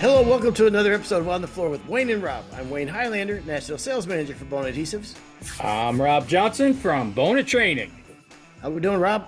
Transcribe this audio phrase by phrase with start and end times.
[0.00, 2.44] Hello, welcome to another episode of On the Floor with Wayne and Rob.
[2.54, 5.16] I'm Wayne Highlander, National Sales Manager for Bona Adhesives.
[5.60, 7.90] I'm Rob Johnson from Bona Training.
[8.62, 9.26] How we doing, Rob?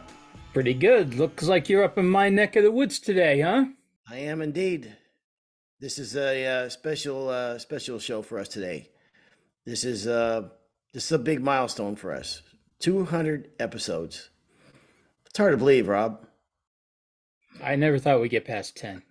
[0.52, 1.14] Pretty good.
[1.14, 3.64] Looks like you're up in my neck of the woods today, huh?
[4.08, 4.96] I am indeed.
[5.80, 8.90] This is a uh, special uh, special show for us today.
[9.66, 10.50] This is uh,
[10.94, 12.42] this is a big milestone for us.
[12.78, 14.30] 200 episodes.
[15.26, 16.24] It's hard to believe, Rob.
[17.60, 19.02] I never thought we'd get past 10.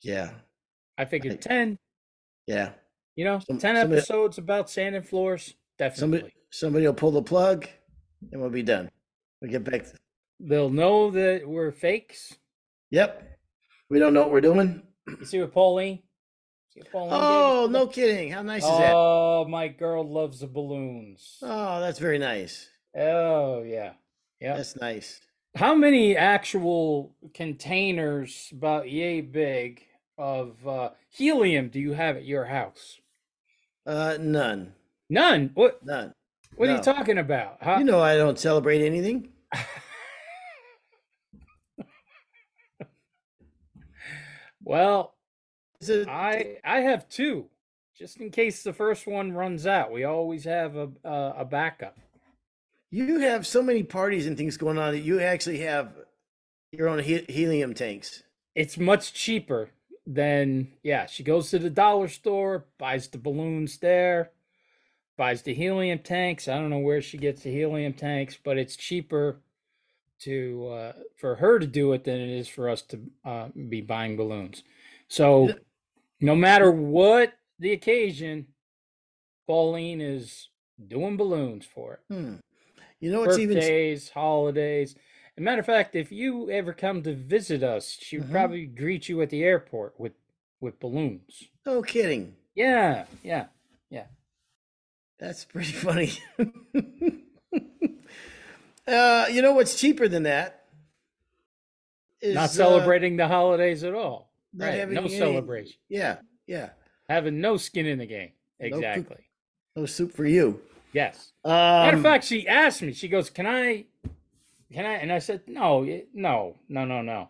[0.00, 0.30] Yeah,
[0.98, 1.78] I figured 10,
[2.46, 2.72] yeah.
[3.16, 5.54] you know, Some- 10 somebody- episodes about sanding floors.
[5.78, 6.18] Definitely.
[6.18, 7.68] Somebody somebody will pull the plug,
[8.32, 8.90] and we'll be done.
[9.40, 9.84] We get back.
[9.84, 9.94] To,
[10.40, 12.36] They'll know that we're fakes.
[12.90, 13.38] yep.
[13.90, 14.82] We don't know what we're doing.
[15.06, 16.02] You see what Pauline?
[16.74, 17.72] See what Pauline Oh, today?
[17.78, 18.32] no kidding!
[18.32, 18.92] How nice is that?
[18.94, 21.38] Oh, my girl loves the balloons.
[21.42, 22.68] Oh, that's very nice.
[22.96, 23.92] Oh, yeah.
[24.40, 24.56] Yeah.
[24.56, 25.20] That's nice.
[25.54, 29.82] How many actual containers about yay big
[30.18, 32.98] of uh, helium do you have at your house?
[33.86, 34.74] Uh, none,
[35.08, 35.50] None.
[35.54, 35.84] What?
[35.84, 36.12] none.
[36.56, 37.58] What are you talking about?
[37.60, 39.28] How, You know I don't celebrate anything.
[44.64, 45.14] well,
[45.80, 47.46] Is it- I I have two,
[47.96, 49.92] just in case the first one runs out.
[49.92, 51.96] We always have a a, a backup.
[52.90, 55.92] you have so many parties and things going on that you actually have
[56.72, 58.22] your own he- helium tanks.
[58.54, 59.70] It's much cheaper
[60.08, 61.06] than yeah.
[61.06, 64.32] She goes to the dollar store, buys the balloons there,
[65.16, 66.48] buys the helium tanks.
[66.48, 69.40] I don't know where she gets the helium tanks, but it's cheaper
[70.20, 73.82] to uh, for her to do it than it is for us to uh, be
[73.82, 74.64] buying balloons.
[75.08, 75.50] So
[76.20, 78.46] no matter what the occasion,
[79.46, 80.48] Pauline is
[80.86, 82.14] doing balloons for it.
[82.14, 82.34] Hmm.
[83.00, 84.96] You know what's even Birthdays, holidays.
[85.38, 88.32] A matter of fact, if you ever come to visit us, she would Mhm.
[88.32, 90.12] probably greet you at the airport with
[90.60, 91.44] with balloons.
[91.64, 92.34] no kidding.
[92.56, 93.46] Yeah, yeah.
[93.90, 94.06] Yeah.
[95.18, 96.10] That's pretty funny.
[98.86, 100.64] uh, you know what's cheaper than that?
[102.20, 104.32] Is, Not uh, celebrating the holidays at all.
[104.52, 104.74] not Right.
[104.78, 105.76] having No any- celebration.
[105.88, 106.18] Yeah,
[106.48, 106.70] yeah.
[107.08, 108.32] Having no skin in the game.
[108.58, 109.28] Exactly.
[109.76, 110.60] No soup for you.
[110.92, 111.32] Yes.
[111.44, 112.92] Um, Matter of fact, she asked me.
[112.92, 113.84] She goes, "Can I?
[114.72, 115.82] Can I?" And I said, "No,
[116.14, 117.28] no, no, no, no."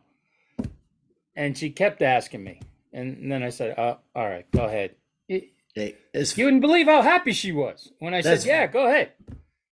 [1.37, 2.60] And she kept asking me,
[2.93, 4.94] and then I said, uh, "All right, go ahead."
[5.28, 9.12] It's- You wouldn't believe how happy she was when I said, "Yeah, go ahead."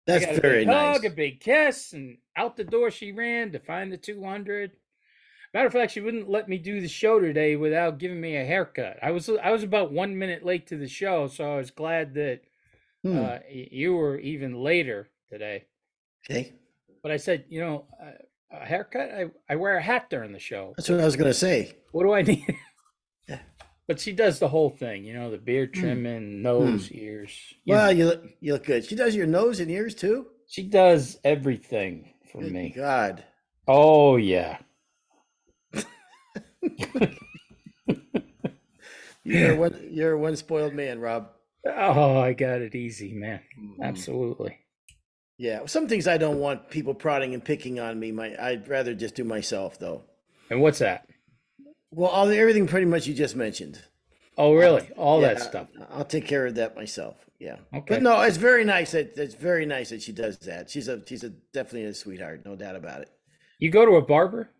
[0.06, 0.96] That's that's a very big nice.
[0.96, 4.72] hug, a big kiss, and out the door she ran to find the two hundred.
[5.54, 8.44] Matter of fact, she wouldn't let me do the show today without giving me a
[8.44, 8.98] haircut.
[9.00, 12.12] I was I was about one minute late to the show, so I was glad
[12.14, 12.40] that
[13.02, 15.64] Hmm, uh, you were even later today.
[16.28, 16.52] okay,
[17.04, 18.12] But I said, you know, uh,
[18.50, 19.10] a haircut.
[19.12, 20.72] I I wear a hat during the show.
[20.76, 21.76] that's what I was gonna say.
[21.92, 22.46] What do I need?
[23.28, 23.38] Yeah.
[23.86, 27.38] But she does the whole thing, you know, the beard trimming, nose, ears.
[27.64, 27.90] you Well, know.
[27.98, 28.84] you look you look good.
[28.86, 30.28] She does your nose and ears too.
[30.48, 32.72] she does everything for Good me.
[32.74, 33.22] God.
[33.68, 34.58] Oh yeah.
[39.24, 41.28] You're one you're one spoiled man, Rob.
[41.66, 43.40] Oh, I got it easy, man.
[43.58, 43.82] Mm-hmm.
[43.82, 44.58] Absolutely.
[45.38, 45.66] Yeah.
[45.66, 48.12] Some things I don't want people prodding and picking on me.
[48.12, 50.02] My I'd rather just do myself though.
[50.50, 51.06] And what's that?
[51.90, 53.80] Well, all everything pretty much you just mentioned.
[54.36, 54.88] Oh, really?
[54.96, 55.68] All Yeah, that stuff.
[55.90, 57.16] I'll take care of that myself.
[57.38, 57.56] Yeah.
[57.72, 57.84] Okay.
[57.96, 60.70] But no, it's very nice that it's very nice that she does that.
[60.70, 63.10] She's a she's a definitely a sweetheart, no doubt about it.
[63.58, 64.50] You go to a barber?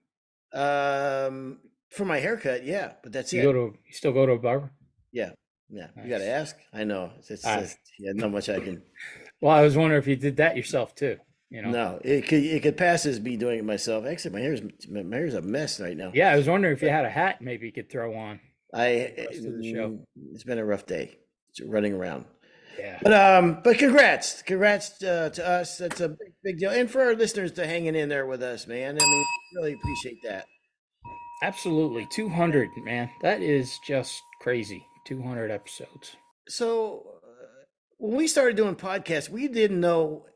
[0.52, 1.58] Um,
[1.90, 3.42] for my haircut, yeah, but that's You it.
[3.44, 4.70] go to you still go to a barber?
[5.12, 5.30] yeah,
[5.68, 5.88] yeah.
[6.02, 6.56] You got to ask.
[6.72, 7.10] I know.
[7.18, 7.54] It's, it's, Ah.
[7.58, 8.82] it's- yeah, not much I can.
[9.40, 11.18] Well, I was wondering if you did that yourself too.
[11.50, 11.70] You know?
[11.70, 14.06] No, it could it could pass as me doing it myself.
[14.06, 16.10] Actually, my hair's my hair's a mess right now.
[16.14, 18.40] Yeah, I was wondering if you had a hat maybe you could throw on.
[18.72, 19.90] I the show.
[19.90, 21.16] mm, it's been a rough day
[21.64, 22.24] running around.
[22.78, 22.98] Yeah.
[23.02, 25.78] But um, but congrats, congrats uh, to us.
[25.78, 28.66] That's a big, big deal, and for our listeners to hanging in there with us,
[28.66, 28.98] man.
[29.00, 29.24] I mean,
[29.54, 30.46] really appreciate that.
[31.42, 32.06] Absolutely.
[32.10, 33.10] 200, man.
[33.22, 34.86] That is just crazy.
[35.04, 36.16] 200 episodes.
[36.48, 37.13] So
[38.04, 40.26] when we started doing podcasts, we didn't know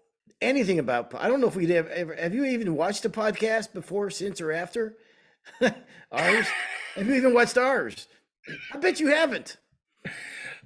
[0.40, 1.14] anything about.
[1.14, 4.40] I don't know if we'd ever, ever have you even watched a podcast before, since,
[4.40, 4.96] or after
[5.60, 6.46] ours.
[6.94, 8.08] have you even watched ours?
[8.72, 9.58] I bet you haven't.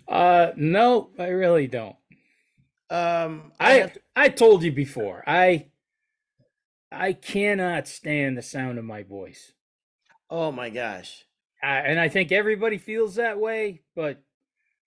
[0.06, 1.96] Uh no, I really don't.
[2.90, 5.24] Um, I have to- I told you before.
[5.26, 5.66] I
[6.92, 9.52] I cannot stand the sound of my voice.
[10.30, 11.24] oh my gosh.
[11.64, 14.20] I, and I think everybody feels that way, but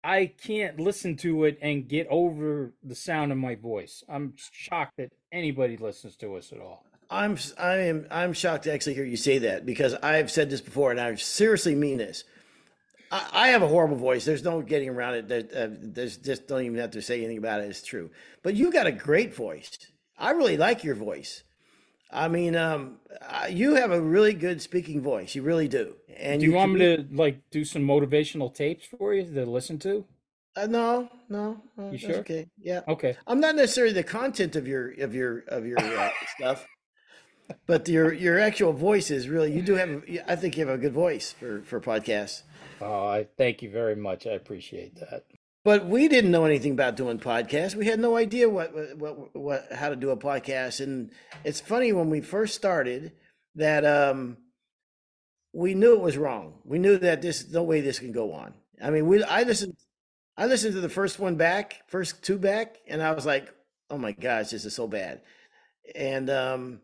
[0.03, 4.03] I can't listen to it and get over the sound of my voice.
[4.09, 6.85] I'm shocked that anybody listens to us at all.
[7.09, 10.61] I'm I am I'm shocked to actually hear you say that because I've said this
[10.61, 12.23] before and I seriously mean this.
[13.11, 14.23] I, I have a horrible voice.
[14.23, 15.27] There's no getting around it.
[15.27, 17.65] There, uh, there's just don't even have to say anything about it.
[17.65, 18.09] It's true.
[18.43, 19.77] But you got a great voice.
[20.17, 21.43] I really like your voice.
[22.11, 25.33] I mean, um, uh, you have a really good speaking voice.
[25.35, 25.95] You really do.
[26.17, 29.79] And do you, want me to like do some motivational tapes for you to listen
[29.79, 30.05] to?
[30.55, 31.61] Uh, no, no.
[31.79, 32.17] Uh, you sure?
[32.17, 32.47] Okay.
[32.57, 32.81] Yeah.
[32.87, 33.15] Okay.
[33.25, 36.67] I'm not necessarily the content of your of your of your uh, stuff,
[37.65, 39.53] but your your actual voice is really.
[39.53, 40.03] You do have.
[40.27, 42.43] I think you have a good voice for for podcasts.
[42.81, 44.27] Oh, I thank you very much.
[44.27, 45.23] I appreciate that.
[45.63, 47.75] But we didn't know anything about doing podcasts.
[47.75, 50.81] We had no idea what, what, what, how to do a podcast.
[50.81, 51.11] And
[51.43, 53.11] it's funny when we first started
[53.55, 54.37] that um,
[55.53, 56.55] we knew it was wrong.
[56.65, 58.53] We knew that this no way this can go on.
[58.81, 59.75] I mean, we I listened,
[60.37, 63.53] I listened to the first one back, first two back, and I was like,
[63.89, 65.21] oh my gosh, this is so bad.
[65.93, 66.81] And um,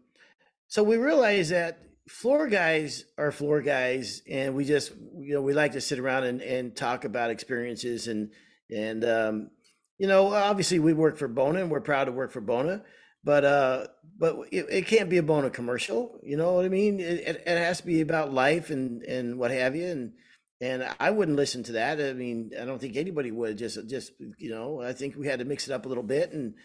[0.68, 5.54] so we realized that floor guys are floor guys, and we just you know we
[5.54, 8.32] like to sit around and, and talk about experiences and
[8.74, 9.50] and um,
[9.98, 12.84] you know, obviously we work for Bona and we're proud to work for Bona,
[13.24, 13.88] but uh,
[14.18, 16.20] but it, it can't be a Bona commercial.
[16.24, 17.00] You know what I mean?
[17.00, 19.86] It, it, it has to be about life and and what have you.
[19.86, 20.14] And
[20.60, 22.00] and I wouldn't listen to that.
[22.00, 23.58] I mean, I don't think anybody would.
[23.58, 26.32] Just just you know, I think we had to mix it up a little bit
[26.32, 26.56] and.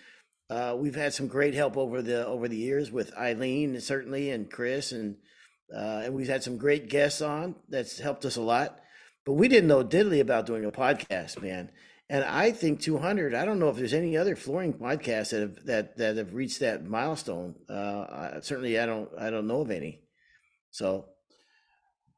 [0.50, 4.50] Uh, we've had some great help over the over the years with Eileen certainly and
[4.50, 5.16] Chris and
[5.74, 8.78] uh, and we've had some great guests on that's helped us a lot.
[9.24, 11.70] But we didn't know diddly about doing a podcast, man.
[12.12, 13.32] And I think 200.
[13.34, 16.60] I don't know if there's any other flooring podcasts that have that that have reached
[16.60, 17.54] that milestone.
[17.70, 20.02] Uh, certainly, I don't I don't know of any.
[20.72, 21.06] So,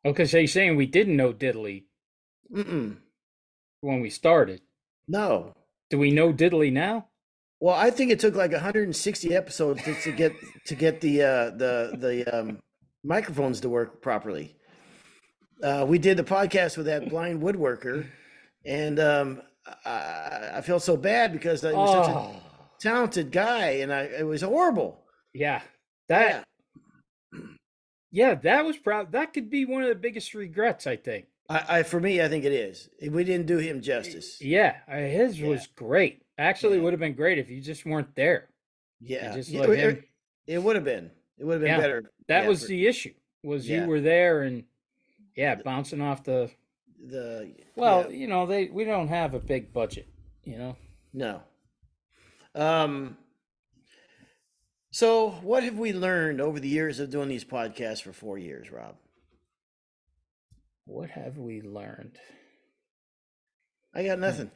[0.05, 1.85] okay, so you're saying we didn't know diddly
[2.53, 2.97] Mm-mm.
[3.83, 4.63] when we started?
[5.07, 5.55] No.
[5.91, 7.07] Do we know diddly now?
[7.61, 10.33] Well, I think it took like 160 episodes to, to get
[10.67, 12.59] to get the uh, the the um,
[13.05, 14.57] microphones to work properly.
[15.63, 18.09] Uh, we did the podcast with that blind woodworker,
[18.67, 19.41] and um,
[19.85, 22.03] I, I felt so bad because he was oh.
[22.03, 22.37] such a oh.
[22.81, 25.01] talented guy, and I it was horrible.
[25.33, 25.63] Yeah,
[26.09, 26.45] that.
[27.33, 27.41] Yeah,
[28.13, 29.13] yeah that was proud.
[29.13, 31.27] That could be one of the biggest regrets, I think.
[31.49, 32.89] I, I for me, I think it is.
[33.01, 34.41] We didn't do him justice.
[34.41, 35.49] Yeah, uh, his yeah.
[35.49, 36.23] was great.
[36.39, 36.83] Actually, yeah.
[36.85, 38.49] would have been great if you just weren't there.
[39.01, 40.05] Yeah, just it, it,
[40.47, 41.11] it, would have been.
[41.39, 42.13] It would have been better.
[42.29, 43.13] That was for, the issue.
[43.43, 44.65] Was you were there and
[45.37, 46.51] yeah, bouncing off the
[47.03, 48.17] the well, yeah.
[48.17, 50.07] you know, they we don't have a big budget,
[50.45, 50.77] you know.
[51.13, 51.43] No.
[52.55, 53.17] Um
[54.91, 58.71] so what have we learned over the years of doing these podcasts for 4 years,
[58.71, 58.95] Rob?
[60.87, 62.19] What have we learned?
[63.95, 64.51] I got nothing.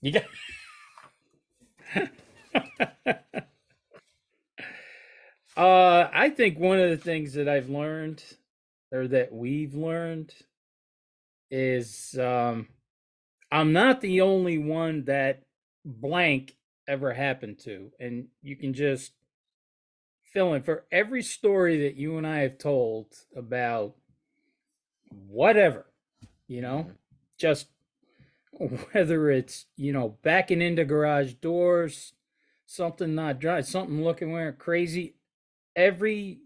[0.00, 0.24] You got
[5.56, 8.24] Uh I think one of the things that I've learned
[8.90, 10.34] or that we've learned
[11.52, 12.66] is um,
[13.52, 15.42] I'm not the only one that
[15.84, 16.56] blank
[16.88, 17.92] ever happened to.
[18.00, 19.12] And you can just
[20.24, 23.94] fill in for every story that you and I have told about
[25.10, 25.84] whatever,
[26.48, 26.92] you know, mm-hmm.
[27.36, 27.66] just
[28.92, 32.14] whether it's, you know, backing into garage doors,
[32.64, 35.16] something not dry, something looking where crazy.
[35.76, 36.40] Every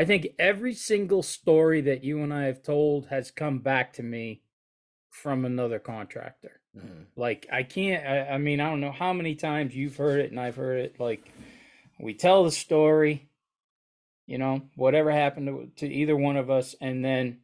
[0.00, 4.02] I think every single story that you and I have told has come back to
[4.02, 4.40] me
[5.10, 6.62] from another contractor.
[6.74, 7.02] Mm-hmm.
[7.16, 8.06] Like I can't.
[8.06, 10.80] I, I, mean, I don't know how many times you've heard it and I've heard
[10.80, 10.98] it.
[10.98, 11.30] Like
[11.98, 13.28] we tell the story,
[14.26, 17.40] you know, whatever happened to, to either one of us, and then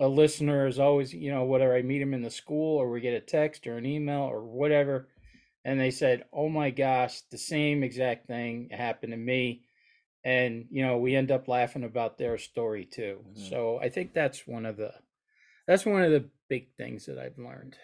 [0.00, 3.02] a listener is always, you know, whether I meet him in the school or we
[3.02, 5.10] get a text or an email or whatever,
[5.66, 9.64] and they said, "Oh my gosh, the same exact thing happened to me."
[10.24, 13.20] And you know we end up laughing about their story too.
[13.22, 13.48] Mm-hmm.
[13.48, 14.92] so i think that's one of the
[15.66, 17.76] that's one of the big things that i've learned.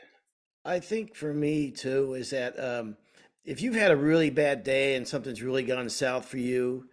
[0.66, 2.96] I think for me too is that um,
[3.44, 6.86] if you've had a really bad day and something's really gone south for you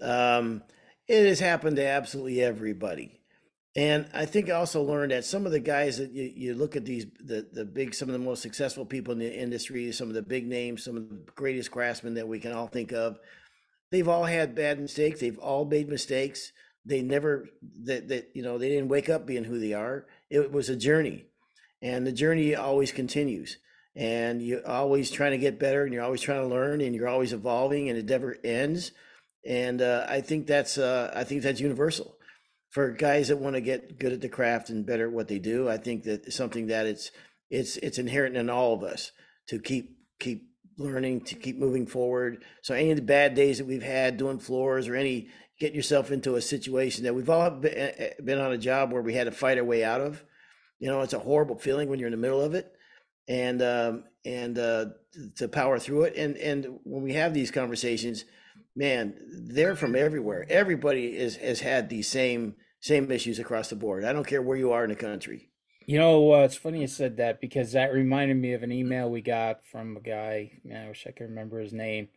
[0.00, 0.62] um,
[1.08, 3.20] it has happened to absolutely everybody.
[3.74, 6.76] And i think i also learned that some of the guys that you, you look
[6.76, 10.08] at these the, the big some of the most successful people in the industry some
[10.08, 13.18] of the big names some of the greatest craftsmen that we can all think of
[13.90, 15.20] they've all had bad mistakes.
[15.20, 16.52] They've all made mistakes.
[16.84, 17.48] They never
[17.84, 20.06] that that you know they didn't wake up being who they are.
[20.30, 21.26] It was a journey,
[21.82, 23.58] and the journey always continues.
[23.94, 27.08] And you're always trying to get better, and you're always trying to learn, and you're
[27.08, 28.92] always evolving, and it never ends.
[29.46, 32.16] And uh, I think that's uh, I think that's universal
[32.70, 35.38] for guys that want to get good at the craft and better at what they
[35.38, 35.66] do.
[35.66, 37.10] I think that something that it's
[37.48, 39.12] it's it's inherent in all of us
[39.48, 42.44] to keep keep learning to keep moving forward.
[42.62, 45.28] So any of the bad days that we've had doing floors or any
[45.58, 48.92] getting yourself into a situation that we've all been, eh, eh, been on a job
[48.92, 50.22] where we had to fight our way out of.
[50.78, 52.70] You know, it's a horrible feeling when you're in the middle of it,
[53.26, 54.86] and um, and uh,
[55.36, 56.16] to power through it.
[56.16, 58.26] And and when we have these conversations,
[58.74, 59.14] man,
[59.48, 60.44] they're from everywhere.
[60.50, 64.04] Everybody is has had these same same issues across the board.
[64.04, 65.48] I don't care where you are in the country.
[65.86, 69.08] You know, uh, it's funny you said that because that reminded me of an email
[69.08, 70.50] we got from a guy.
[70.64, 72.08] Man, I wish I could remember his name,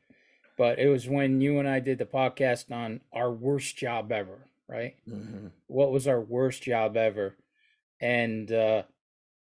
[0.57, 4.47] but it was when you and I did the podcast on our worst job ever,
[4.67, 4.95] right?
[5.07, 5.49] Mm-hmm.
[5.67, 7.35] What was our worst job ever?
[8.01, 8.83] And uh,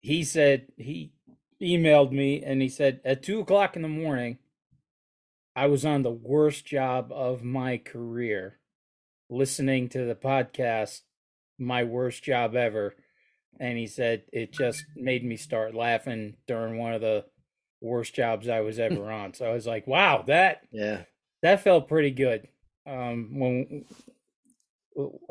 [0.01, 1.13] he said he
[1.61, 4.39] emailed me and he said at two o'clock in the morning,
[5.55, 8.61] I was on the worst job of my career,
[9.29, 11.03] listening to the podcast,
[11.59, 12.95] my worst job ever
[13.61, 17.25] and he said it just made me start laughing during one of the
[17.81, 19.35] worst jobs I was ever on.
[19.35, 21.03] So I was like, wow, that Yeah.
[21.43, 22.49] that felt pretty good.
[22.87, 23.85] Um, when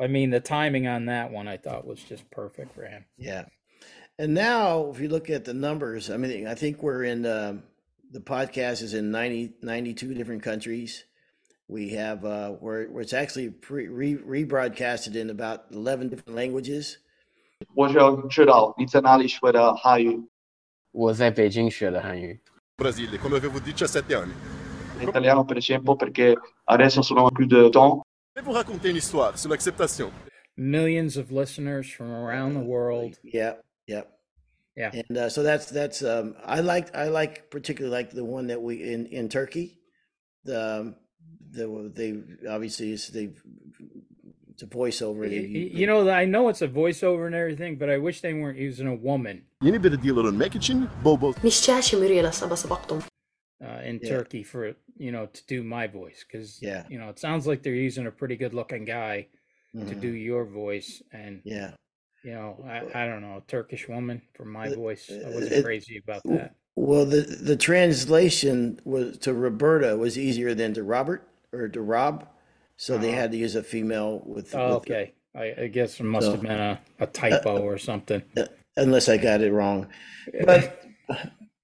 [0.00, 3.04] I mean the timing on that one, I thought was just perfect for him.
[3.16, 3.46] Yeah.
[4.18, 7.64] And now, if you look at the numbers, I mean, I think we're in um,
[8.10, 11.04] the podcast is in 90, 92 different countries.
[11.68, 16.98] We have uh, where, where it's actually pre, re, rebroadcasted in about 11 different languages.
[17.75, 20.27] 我想知道你在哪里学的汉语。
[20.91, 22.39] 我在北京学的汉语。
[22.77, 24.33] Brasile, quando eu avevo 17 anni.
[24.99, 28.03] L'italiano per esempio perché adesso sono più di temps.
[28.35, 30.11] Je vais vous raconter une histoire sur l'acceptation.
[30.57, 33.17] Millions of listeners from around the world.
[33.23, 33.55] Yeah,
[33.87, 34.03] yeah,
[34.75, 34.91] Yeah.
[34.93, 38.61] And uh, so that's that's um, I like I like particularly like the one that
[38.61, 39.79] we in in Turkey.
[40.45, 40.95] The um,
[41.51, 43.31] the they obviously is they
[44.62, 45.30] a voiceover.
[45.30, 48.34] You, you, you know, I know it's a voiceover and everything, but I wish they
[48.34, 49.42] weren't using a woman.
[49.62, 51.34] Yeni bir yılının mek için Bobo.
[53.58, 54.10] Uh, in yeah.
[54.10, 57.62] Turkey for you know to do my voice because yeah you know it sounds like
[57.62, 59.26] they're using a pretty good looking guy
[59.74, 59.88] mm-hmm.
[59.88, 61.70] to do your voice and yeah
[62.22, 65.52] you know I, I don't know Turkish woman for my it, voice I uh, wasn't
[65.52, 66.54] it, crazy about that.
[66.76, 72.28] Well, the the translation was to Roberta was easier than to Robert or to Rob
[72.76, 73.20] so they Uh-huh.
[73.20, 74.54] had to use a female with.
[74.54, 77.76] oh, with- okay I, I guess it must So- have been a, a typo or
[77.78, 78.22] something
[78.76, 79.88] unless I got it wrong,
[80.44, 80.82] but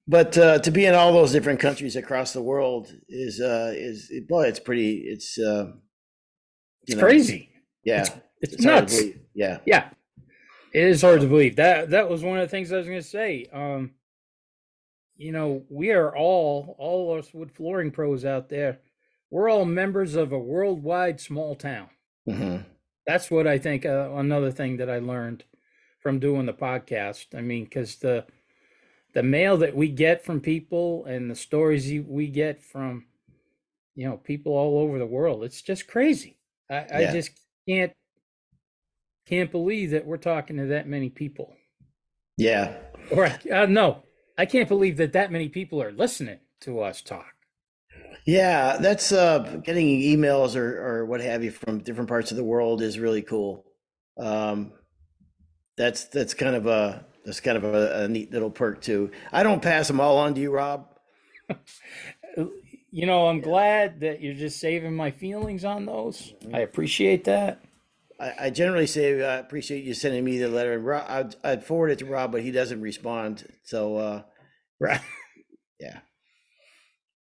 [0.06, 4.10] but uh, to be in all those different countries across the world is uh, is
[4.28, 4.96] boy, it's pretty.
[5.06, 5.72] It's uh,
[6.82, 7.50] it's know, crazy
[7.84, 8.10] Yeah, it's,
[8.54, 9.20] it's hard to nuts believe.
[9.34, 9.90] Yeah, Yeah.
[10.74, 11.56] It is hard to believe.
[11.56, 13.46] That that was one of the things I was gonna say.
[13.52, 13.92] Um
[15.16, 18.80] you know, we are all all us wood flooring pros out there,
[19.32, 21.88] we're all members of a worldwide small town.
[22.26, 22.58] hmm
[23.06, 25.44] That's what I think uh, another thing that I learned
[26.00, 27.34] from doing the podcast.
[27.34, 28.26] I mean, cuz the
[29.14, 33.06] the mail that we get from people and the stories we get from
[33.94, 36.38] you know, people all over the world, it's just crazy.
[36.70, 37.30] I, I just
[37.68, 37.92] can't
[39.26, 41.54] can't believe that we're talking to that many people.
[42.36, 42.74] yeah,
[43.10, 44.02] Or uh, no,
[44.36, 47.34] I can't believe that that many people are listening to us talk.
[48.26, 48.78] Yeah.
[48.78, 52.82] That's uh, getting emails or or what have you from different parts of the world
[52.82, 53.64] is really cool.
[54.18, 54.72] Um,
[55.76, 59.10] that's that's kind of a that's kind of a, a neat little perk too.
[59.32, 60.86] I don't pass them all on to you, Rob.
[62.90, 66.34] You know, I'm glad that you're just saving my feelings on those.
[66.52, 67.62] I appreciate that.
[68.20, 71.64] I, I generally say I appreciate you sending me the letter, and Rob, I'd, I'd
[71.64, 73.46] forward it to Rob, but he doesn't respond.
[73.64, 74.22] So, uh,
[74.82, 75.00] Right.
[75.80, 76.00] yeah.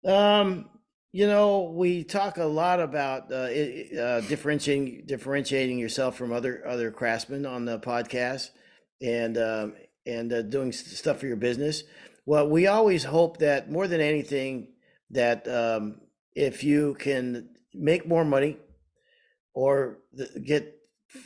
[0.05, 0.69] Um,
[1.17, 3.49] you know, we talk a lot about uh,
[3.99, 8.51] uh, differentiating differentiating yourself from other other craftsmen on the podcast,
[9.01, 9.73] and um,
[10.05, 11.81] and uh, doing stuff for your business.
[12.27, 14.73] Well, we always hope that more than anything,
[15.09, 16.01] that um,
[16.35, 18.57] if you can make more money
[19.55, 19.97] or
[20.45, 20.75] get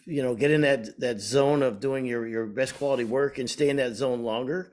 [0.05, 3.50] you know get in that that zone of doing your your best quality work and
[3.50, 4.71] stay in that zone longer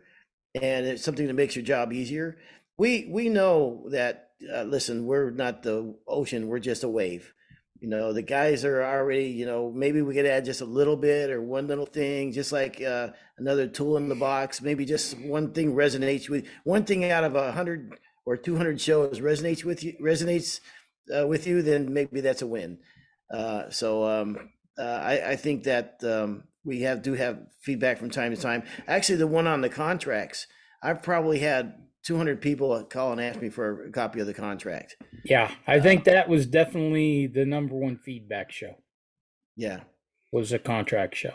[0.54, 2.38] and it's something that makes your job easier
[2.76, 7.33] we we know that uh, listen we're not the ocean we're just a wave
[7.80, 10.97] you know the guys are already you know maybe we could add just a little
[10.97, 15.18] bit or one little thing just like uh, another tool in the box maybe just
[15.21, 17.95] one thing resonates with one thing out of a hundred
[18.26, 20.61] or 200 shows resonates with you resonates
[21.16, 22.78] uh, with you then maybe that's a win
[23.33, 28.11] uh, so um, uh, I, I think that um, we have do have feedback from
[28.11, 28.62] time to time.
[28.87, 30.47] Actually, the one on the contracts,
[30.83, 31.75] I've probably had
[32.08, 34.96] 200 people call and ask me for a copy of the contract.
[35.24, 38.76] Yeah, I think that was definitely the number one feedback show.
[39.56, 39.80] Yeah,
[40.32, 41.34] Was a contract show.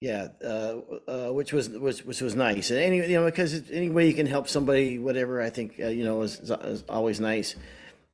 [0.00, 2.70] yeah, uh, uh, which was which, which was nice.
[2.72, 5.86] And any you know because any way you can help somebody, whatever, I think uh,
[5.86, 7.54] you know is, is always nice.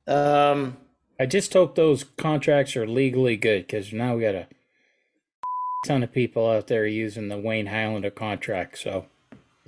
[0.05, 0.77] Um,
[1.19, 4.47] I just hope those contracts are legally good because now we got a
[5.87, 8.77] ton of people out there using the Wayne Highlander contract.
[8.77, 9.05] So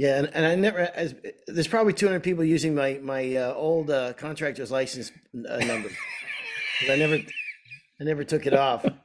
[0.01, 0.79] Yeah, and, and I never.
[0.79, 1.13] As,
[1.45, 5.11] there's probably 200 people using my my uh, old uh, contractor's license
[5.47, 5.89] uh, number.
[6.89, 8.83] I never, I never took it off.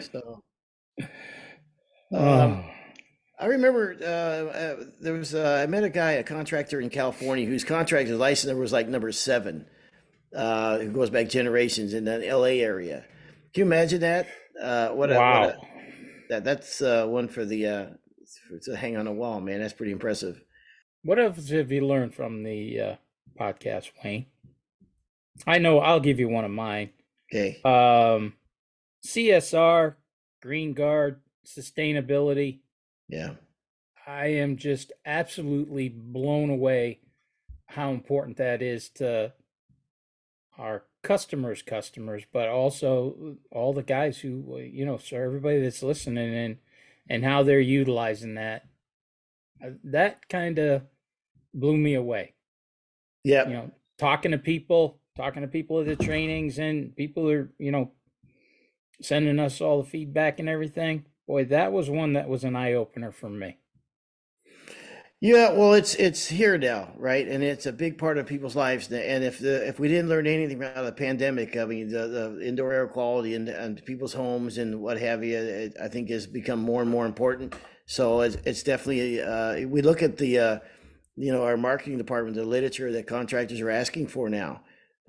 [0.00, 0.42] So,
[1.00, 1.08] um,
[2.12, 2.64] oh,
[3.40, 7.46] I remember uh, uh, there was uh, I met a guy, a contractor in California,
[7.46, 9.66] whose contractor's license number was like number seven,
[10.34, 12.60] uh, who goes back generations in that L.A.
[12.60, 13.04] area.
[13.52, 14.28] Can you imagine that?
[14.60, 15.40] Uh, what a, wow.
[15.40, 15.73] what a
[16.34, 17.86] that that's uh, one for the uh,
[18.48, 19.60] for, to hang on a wall, man.
[19.60, 20.42] That's pretty impressive.
[21.02, 22.94] What else have you learned from the uh,
[23.38, 24.26] podcast, Wayne?
[25.46, 26.90] I know I'll give you one of mine.
[27.32, 27.60] Okay.
[27.64, 28.34] Um,
[29.04, 29.94] CSR,
[30.42, 32.60] GREENGUARD, sustainability.
[33.08, 33.34] Yeah.
[34.06, 37.00] I am just absolutely blown away
[37.66, 39.32] how important that is to
[40.58, 46.34] our customers' customers, but also all the guys who, you know, so everybody that's listening
[46.34, 46.56] and
[47.08, 48.66] and how they're utilizing that.
[49.64, 50.82] Uh, That kind of
[51.52, 52.34] blew me away.
[53.22, 53.46] Yeah.
[53.46, 57.70] You know, talking to people, talking to people at the trainings, and people are, you
[57.70, 57.92] know,
[59.00, 61.04] sending us all the feedback and everything.
[61.26, 63.58] Boy, that was one that was an eye opener for me.
[65.20, 67.26] Yeah, well, it's it's here now, right?
[67.26, 68.92] And it's a big part of people's lives.
[68.92, 72.08] And if the if we didn't learn anything out of the pandemic, I mean, the,
[72.08, 76.10] the indoor air quality and, and people's homes and what have you, it, I think
[76.10, 77.54] has become more and more important.
[77.86, 80.58] So it's, it's definitely uh, we look at the uh,
[81.16, 84.60] you know our marketing department, the literature that contractors are asking for now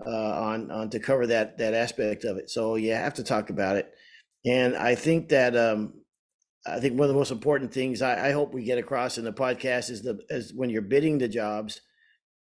[0.05, 2.49] uh, on on to cover that that aspect of it.
[2.49, 3.93] So you have to talk about it.
[4.45, 5.93] And I think that um,
[6.65, 9.25] I think one of the most important things I, I hope we get across in
[9.25, 11.81] the podcast is the is when you're bidding the jobs,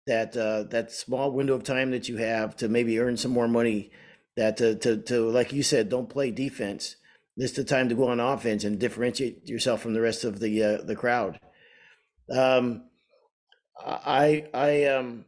[0.07, 3.47] that uh, that small window of time that you have to maybe earn some more
[3.47, 3.91] money,
[4.37, 6.95] that to to, to like you said, don't play defense.
[7.37, 10.39] This is the time to go on offense and differentiate yourself from the rest of
[10.39, 11.39] the uh, the crowd.
[12.29, 12.83] Um,
[13.83, 15.25] I I um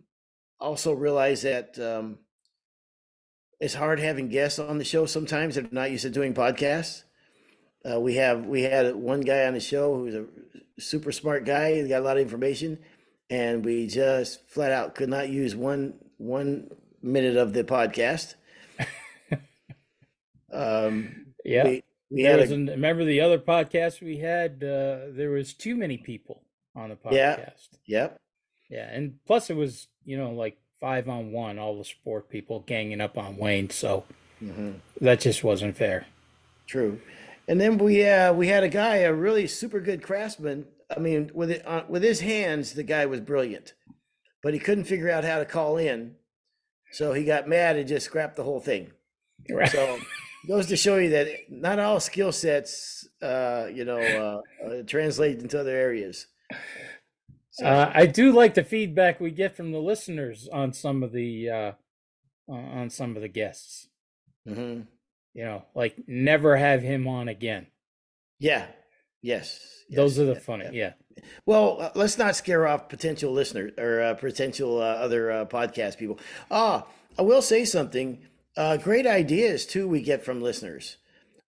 [0.59, 2.19] also realize that um,
[3.59, 7.03] it's hard having guests on the show sometimes that are not used to doing podcasts.
[7.89, 10.25] Uh, we have we had one guy on the show who's a
[10.79, 11.81] super smart guy.
[11.81, 12.79] He got a lot of information,
[13.29, 16.69] and we just flat out could not use one one
[17.01, 18.35] minute of the podcast.
[20.51, 21.63] um, Yeah.
[21.65, 24.63] we, we had a, an, remember the other podcast we had?
[24.63, 26.43] Uh, there was too many people
[26.75, 27.11] on the podcast.
[27.11, 27.49] Yeah.
[27.85, 28.21] yep,
[28.69, 32.61] Yeah, and plus it was you know like five on one, all the sport people
[32.61, 34.05] ganging up on Wayne, so
[34.39, 36.05] hmm that just wasn't fair.
[36.67, 36.99] true.
[37.47, 40.65] And then we uh, we had a guy, a really super good craftsman.
[40.95, 43.73] I mean, with it uh, with his hands, the guy was brilliant,
[44.41, 46.15] but he couldn't figure out how to call in,
[46.91, 48.91] so he got mad and just scrapped the whole thing.
[49.49, 49.69] Right.
[49.69, 49.99] So
[50.47, 55.39] goes to show you that not all skill sets, uh, you know, uh, uh, translate
[55.39, 56.27] into other areas.
[57.51, 61.11] So, Uh, I do like the feedback we get from the listeners on some of
[61.11, 61.71] the uh,
[62.47, 63.89] on some of the guests.
[64.47, 64.87] mhm.
[65.33, 67.67] You know, like never have him on again.
[68.39, 68.67] yeah,
[69.21, 70.65] yes, Those are the yeah, funny.
[70.71, 70.93] yeah.
[71.15, 71.23] Yeah.
[71.45, 75.97] Well, uh, let's not scare off potential listeners or uh, potential uh, other uh, podcast
[75.97, 76.19] people.
[76.51, 76.85] Ah,
[77.17, 78.25] I will say something.
[78.57, 79.87] Uh, great ideas too.
[79.87, 80.97] We get from listeners.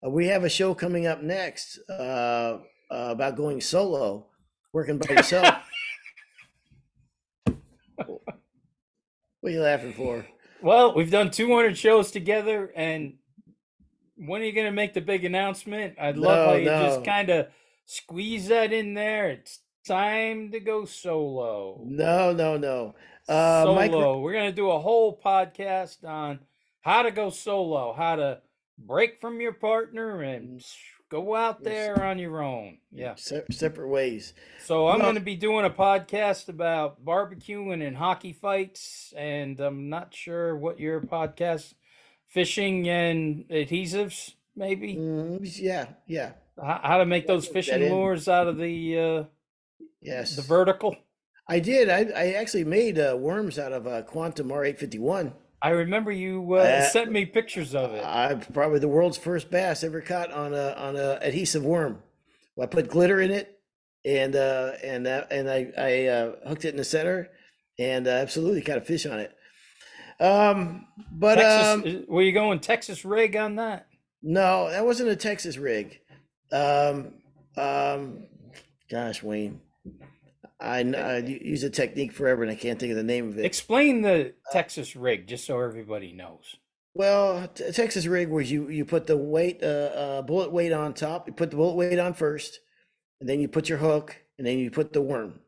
[0.05, 4.27] Uh, we have a show coming up next uh, uh, about going solo,
[4.73, 5.55] working by yourself.
[8.05, 8.21] what
[9.43, 10.25] are you laughing for?
[10.61, 13.15] Well, we've done 200 shows together, and
[14.17, 15.95] when are you going to make the big announcement?
[15.99, 17.47] I'd love No, how you just kind of
[17.85, 19.29] squeeze that in there.
[19.29, 21.81] It's time to go solo.
[21.85, 22.95] No, no, no.
[23.27, 23.75] Uh, solo.
[23.75, 26.39] Mike, We're going to do a whole podcast on
[26.81, 28.41] how to go solo, how to
[28.77, 30.63] break from your partner and
[31.09, 32.77] go out there on your own.
[32.91, 33.15] Yeah.
[33.15, 34.33] se- separate ways.
[34.65, 39.89] So I'm going to be doing a podcast about barbecuing and hockey fights, and I'm
[39.89, 41.73] not sure what your podcast,
[42.35, 48.47] fishing and adhesives, maybe Mm, yeah, yeah, how, how to make those fishing lures out
[48.47, 49.23] of the uh,
[50.01, 50.35] yes.
[50.35, 50.95] the vertical.
[51.47, 51.89] I did.
[51.89, 55.33] I, I actually made uh, worms out of uh, Quantum R851.
[55.61, 58.03] I remember you uh, Uh, sent me pictures of it.
[58.05, 62.01] I'm probably the world's first bass ever caught on a on a adhesive worm.
[62.61, 63.59] I put glitter in it,
[64.03, 67.29] and uh, and uh, and I I uh, hooked it in the center,
[67.79, 69.31] and uh, absolutely caught a fish on it.
[70.19, 73.87] Um, but Texas, um, were you going Texas rig on that?
[74.21, 75.99] no, that wasn't a Texas rig.
[76.51, 77.13] Um,
[77.57, 78.25] um,
[78.89, 79.61] gosh, Wayne,
[80.59, 83.45] I, I use a technique forever, and I can't think of the name of it.
[83.45, 86.55] Explain the Texas rig just so everybody knows.
[86.95, 90.93] Well, t- Texas rig was you you put the weight uh, uh bullet weight on
[90.93, 91.27] top.
[91.27, 92.59] You put the bullet weight on first,
[93.19, 95.41] and then you put your hook, and then you put the worm,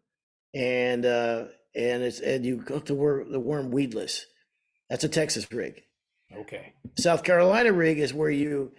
[0.54, 4.26] and uh and it's and you cook the worm the worm weedless.
[4.90, 5.84] That's a Texas rig.
[6.36, 6.74] Okay.
[6.98, 8.72] South Carolina rig is where you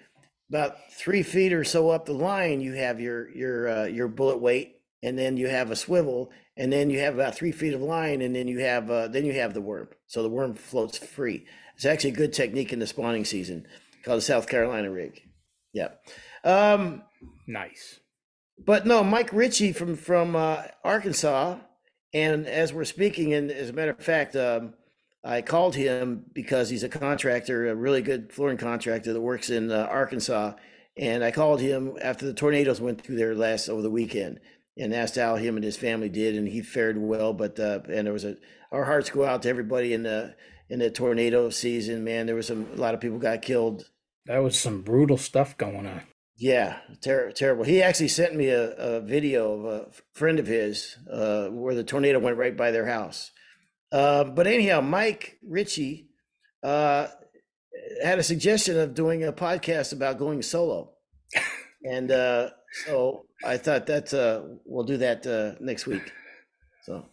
[0.50, 4.40] about three feet or so up the line you have your your uh, your bullet
[4.40, 7.82] weight, and then you have a swivel, and then you have about three feet of
[7.82, 9.88] line, and then you have uh, then you have the worm.
[10.06, 11.46] So the worm floats free.
[11.76, 13.66] It's actually a good technique in the spawning season
[14.04, 15.22] called the South Carolina rig.
[15.72, 15.90] Yeah.
[16.44, 17.02] Um,
[17.46, 18.00] Nice.
[18.64, 21.58] but no, Mike Ritchie from from uh, Arkansas,
[22.14, 24.74] and as we're speaking, and as a matter of fact, um,
[25.24, 29.70] I called him because he's a contractor, a really good flooring contractor that works in
[29.70, 30.54] uh, Arkansas,
[30.96, 34.40] and I called him after the tornadoes went through there last over the weekend,
[34.76, 37.32] and asked how him and his family did, and he fared well.
[37.32, 38.36] But uh, and there was a
[38.72, 40.34] our hearts go out to everybody in the
[40.68, 42.04] in the tornado season.
[42.04, 43.84] Man, there was some a lot of people got killed
[44.26, 46.02] That was some brutal stuff going on.
[46.36, 47.64] yeah, ter- terrible.
[47.64, 51.84] He actually sent me a, a video of a friend of his uh, where the
[51.84, 53.32] tornado went right by their house.
[53.90, 56.08] Uh, but anyhow, Mike Ritchie
[56.62, 57.06] uh,
[58.02, 60.92] had a suggestion of doing a podcast about going solo,
[61.84, 62.50] and uh,
[62.86, 66.12] so I thought that uh, we'll do that uh, next week.
[66.82, 67.06] So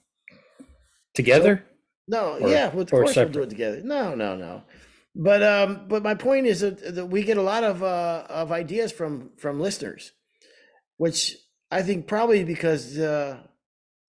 [1.14, 1.64] Together?
[2.08, 3.82] no, Or- yeah, well, of course we'll do it together.
[3.84, 4.64] No, no, no.
[5.16, 8.52] But um, but my point is that, that we get a lot of uh, of
[8.52, 10.12] ideas from from listeners,
[10.98, 11.38] which
[11.72, 13.38] I think probably because uh,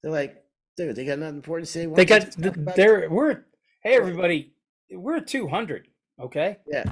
[0.03, 0.35] they're like,
[0.77, 1.87] dude, they got nothing important to say.
[1.87, 3.45] They got just talk about it?" they're we're
[3.83, 4.53] hey everybody,
[4.91, 5.89] we're 200,
[6.21, 6.59] okay?
[6.67, 6.85] Yeah,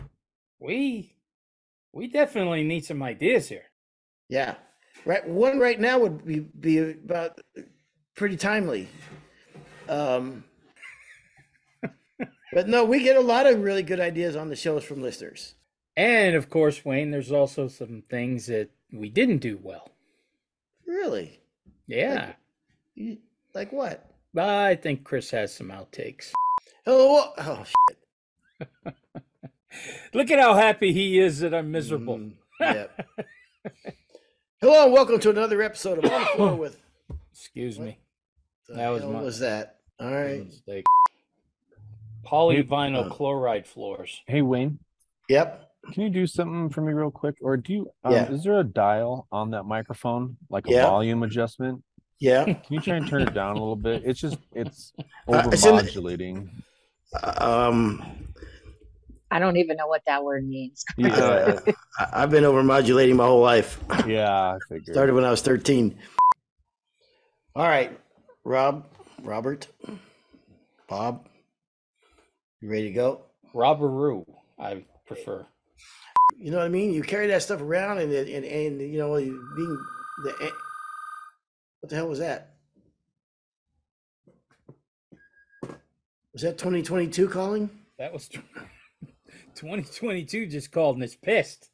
[0.60, 1.14] We
[1.92, 3.64] we definitely need some ideas here.
[4.28, 4.56] yeah.
[5.06, 7.40] Right, one right now would be be about
[8.14, 8.88] pretty timely.
[9.88, 10.44] Um,
[12.52, 15.56] but no, we get a lot of really good ideas on the shows from listeners.
[15.96, 19.90] And of course, Wayne, there's also some things that we didn't do well.
[20.86, 21.40] Really,
[21.86, 22.32] Yeah.
[22.94, 23.18] You-
[23.54, 24.04] like what?
[24.36, 26.32] I think Chris has some outtakes.
[26.86, 27.98] Oh, oh shit.
[30.14, 32.18] Look at how happy he is that I'm miserable.
[32.18, 33.06] Mm, yep.
[34.60, 36.80] Hello and welcome to another episode of On the Floor with.
[37.32, 37.86] Excuse What?
[37.86, 37.98] me.
[38.68, 39.76] The That was hell my- was that?
[40.00, 40.44] All right.
[40.44, 40.84] Mistake.
[42.26, 43.10] Polyvinyl Oh.
[43.10, 44.22] chloride floors.
[44.26, 44.78] Hey Wayne,
[45.28, 45.70] Yep.
[45.92, 47.36] can you do something for me real quick?
[47.42, 48.30] Or do you um, Yeah.
[48.30, 50.86] is there a dial on that microphone, like a Yeah.
[50.86, 51.84] volume adjustment?
[52.20, 52.44] Yeah.
[52.44, 54.02] Can you try and turn it down a little bit?
[54.04, 54.92] It's just it's
[55.28, 56.48] Uh, it's in overmodulating.
[57.38, 58.04] Um,
[59.30, 60.84] I don't even know what that word means.
[60.98, 61.58] Yeah,
[61.98, 63.80] I- I've been over modulating my whole life.
[64.06, 64.94] yeah, I figured.
[64.94, 65.96] Started when I was 13.
[67.56, 67.96] All right,
[68.44, 68.84] Rob,
[69.22, 69.68] Robert,
[70.88, 71.26] Bob,
[72.60, 73.20] you ready to go?
[73.54, 74.24] Robberoo,
[74.58, 75.46] I prefer.
[76.36, 76.92] You know what I mean?
[76.92, 79.84] You carry that stuff around, and and, and you know being
[80.24, 80.52] the.
[81.84, 82.54] What the hell was that?
[86.32, 87.68] Was that 2022 calling?
[87.98, 88.26] That was
[89.54, 91.68] 2022 just called and it's pissed.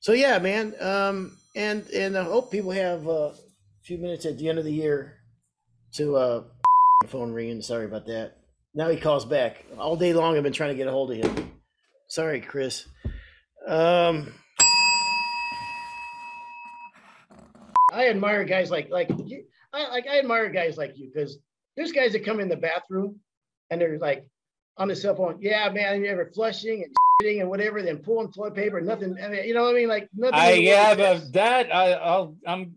[0.00, 0.72] So yeah, man.
[0.80, 3.34] Um, and and I hope people have uh, a
[3.82, 5.18] few minutes at the end of the year
[5.96, 6.44] to uh,
[7.08, 7.60] phone ringing.
[7.60, 8.38] Sorry about that.
[8.72, 10.38] Now he calls back all day long.
[10.38, 11.50] I've been trying to get a hold of him.
[12.08, 12.86] Sorry, Chris.
[13.68, 14.32] Um,
[17.92, 19.44] I admire guys like like you.
[19.72, 21.38] I like I admire guys like you because
[21.76, 23.20] there's guys that come in the bathroom
[23.70, 24.26] and they're like
[24.76, 25.38] on the cell phone.
[25.40, 29.16] Yeah, man, you're ever flushing and shitting and whatever, then pulling toilet paper, nothing.
[29.22, 29.88] I mean, you know what I mean?
[29.88, 30.34] Like nothing.
[30.38, 32.76] I in the world have a is- that I I'll I'm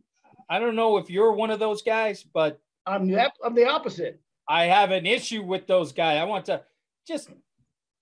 [0.50, 4.20] I don't know if you're one of those guys, but I'm the, I'm the opposite.
[4.48, 6.20] I have an issue with those guys.
[6.20, 6.62] I want to
[7.08, 7.30] just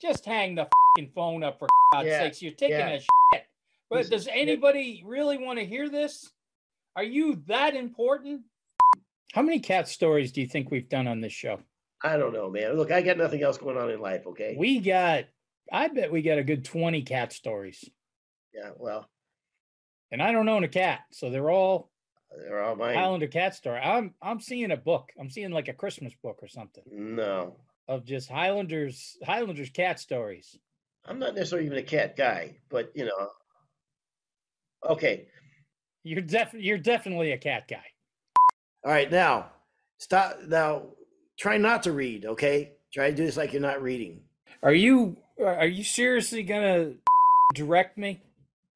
[0.01, 0.67] just hang the
[1.13, 2.41] phone up for God's Yeah, sakes.
[2.41, 2.89] You're taking yeah.
[2.89, 3.43] a shit.
[3.89, 6.31] But does anybody really want to hear this?
[6.95, 8.41] Are you that important?
[9.33, 11.59] How many cat stories do you think we've done on this show?
[12.03, 12.73] I don't know, man.
[12.75, 14.25] Look, I got nothing else going on in life.
[14.27, 14.55] Okay.
[14.57, 15.25] We got
[15.71, 17.87] I bet we got a good 20 cat stories.
[18.53, 18.71] yeah.
[18.77, 19.07] Well,
[20.11, 21.89] And I don't own a cat, so they're all
[22.37, 22.95] they're all mine.
[22.95, 23.79] Highlander cat story.
[23.79, 25.11] I'm I'm seeing a book.
[25.19, 27.55] I'm seeing like a Christmas book or something No,
[27.87, 30.57] of just Highlanders Highlanders cat stories.
[31.05, 33.29] I'm not necessarily even a cat guy, but you know.
[34.89, 35.27] Okay.
[36.03, 37.83] You're def you're definitely a cat guy.
[38.83, 39.11] All right.
[39.11, 39.51] Now,
[39.97, 40.37] stop.
[40.47, 40.83] Now,
[41.39, 42.25] try not to read.
[42.25, 42.71] Okay.
[42.93, 44.21] Try to do this like you're not reading.
[44.63, 46.93] Are you are you seriously gonna
[47.53, 48.21] direct me?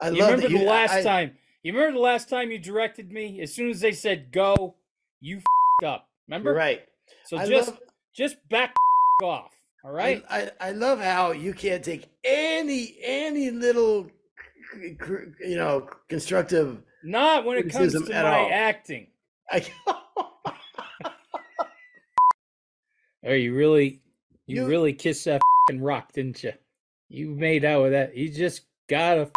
[0.00, 1.36] I you love remember that the last I- time?
[1.62, 3.40] You remember the last time you directed me?
[3.40, 4.76] As soon as they said go,
[5.20, 6.08] you f***ed up.
[6.28, 6.54] Remember?
[6.54, 6.82] Right.
[7.24, 7.80] So I just love-
[8.14, 8.74] just back
[9.22, 9.50] off.
[9.84, 10.22] All right.
[10.30, 14.08] I, I, I love how you can't take any any little
[14.80, 16.78] you know constructive.
[17.06, 18.50] Not when it comes to my all.
[18.52, 19.06] acting.
[19.50, 19.64] I,
[23.28, 24.00] Oh, you really,
[24.46, 25.40] you, You- really kissed that
[25.74, 26.52] rock, didn't you?
[27.08, 28.16] You made out with that.
[28.16, 29.30] You just got a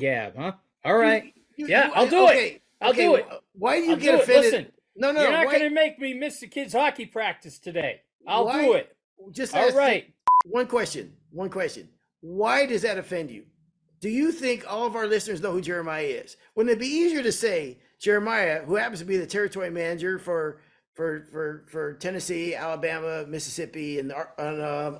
[0.00, 0.52] gab, huh?
[0.84, 1.34] All right.
[1.56, 2.62] you- Yeah, you- I'll do it.
[2.80, 3.26] I'll okay, do it.
[3.54, 4.44] Why do you I'll get do offended?
[4.44, 8.00] Listen, no, no, you're not going to make me miss the kids' hockey practice today.
[8.26, 8.96] I'll Why- do it.
[9.30, 10.10] Just All right.
[10.46, 11.12] One question.
[11.30, 11.88] One question.
[12.20, 13.44] Why does that offend you?
[14.04, 16.36] Do you think all of our listeners know who Jeremiah is?
[16.54, 20.60] Wouldn't it be easier to say Jeremiah, who happens to be the territory manager for
[20.92, 24.98] for for for Tennessee, Alabama, Mississippi, and, um,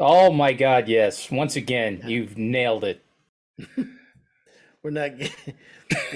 [0.00, 0.88] Oh my God!
[0.88, 1.30] Yes.
[1.30, 3.04] Once again, you've nailed it.
[4.82, 5.16] we're not.
[5.16, 5.54] getting-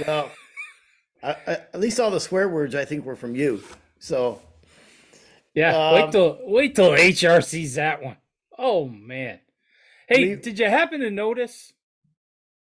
[0.04, 0.32] well,
[1.22, 3.62] I, I, at least all the swear words I think were from you.
[4.00, 4.42] So
[5.54, 5.76] Yeah.
[5.76, 8.16] Um, wait till wait till HR sees that one.
[8.58, 9.38] Oh man.
[10.08, 11.72] Hey, did you happen to notice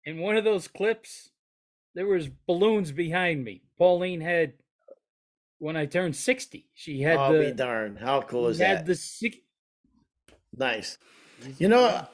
[0.05, 1.31] in one of those clips
[1.95, 3.63] there was balloons behind me?
[3.77, 4.53] Pauline had
[5.59, 6.69] when I turned sixty.
[6.73, 7.99] She had I'll the be darned.
[7.99, 8.85] How cool is that?
[8.85, 9.37] the six,
[10.57, 10.97] Nice.
[11.57, 12.07] You know,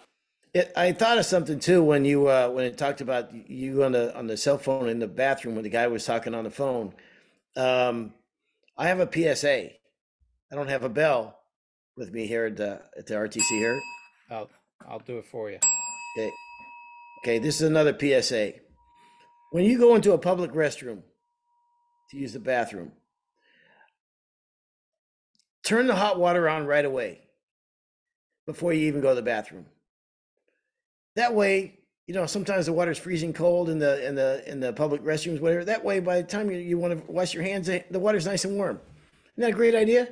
[0.54, 3.92] it, I thought of something too when you uh, when it talked about you on
[3.92, 6.52] the on the cell phone in the bathroom when the guy was talking on the
[6.52, 6.94] phone.
[7.56, 8.14] Um,
[8.78, 9.72] I have a PSA.
[10.52, 11.38] I don't have a bell
[11.96, 13.80] with me here at the at the RTC here.
[14.32, 14.50] I'll
[14.88, 15.60] I'll do it for you.
[16.18, 16.32] Okay.
[17.24, 18.54] Okay, this is another PSA.
[19.52, 21.02] When you go into a public restroom
[22.12, 22.94] to use the bathroom,
[25.64, 27.20] turn the hot water on right away
[28.46, 29.66] before you even go to the bathroom.
[31.16, 34.74] That way, you know, sometimes the water's freezing cold in the in the in the
[34.74, 35.66] public restrooms, whatever.
[35.66, 38.26] That way, by the time you, you want to wash your hands, eh, the water's
[38.26, 38.80] nice and warm.
[39.36, 40.08] Isn't that a great idea?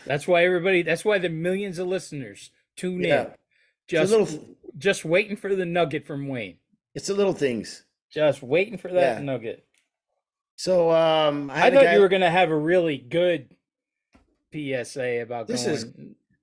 [0.09, 0.83] That's, why everybody.
[0.83, 3.23] That's why the millions of listeners tune Yeah.
[3.27, 3.31] in.
[3.87, 4.45] Just little,
[4.77, 6.59] just waiting for the nugget from Wayne.
[6.95, 7.85] it's the little things.
[8.11, 9.23] Just waiting for that Yeah.
[9.25, 9.65] nugget.
[10.57, 13.55] So um, I, I thought guy- you were going to have a really good
[14.53, 15.87] PSA about This going is-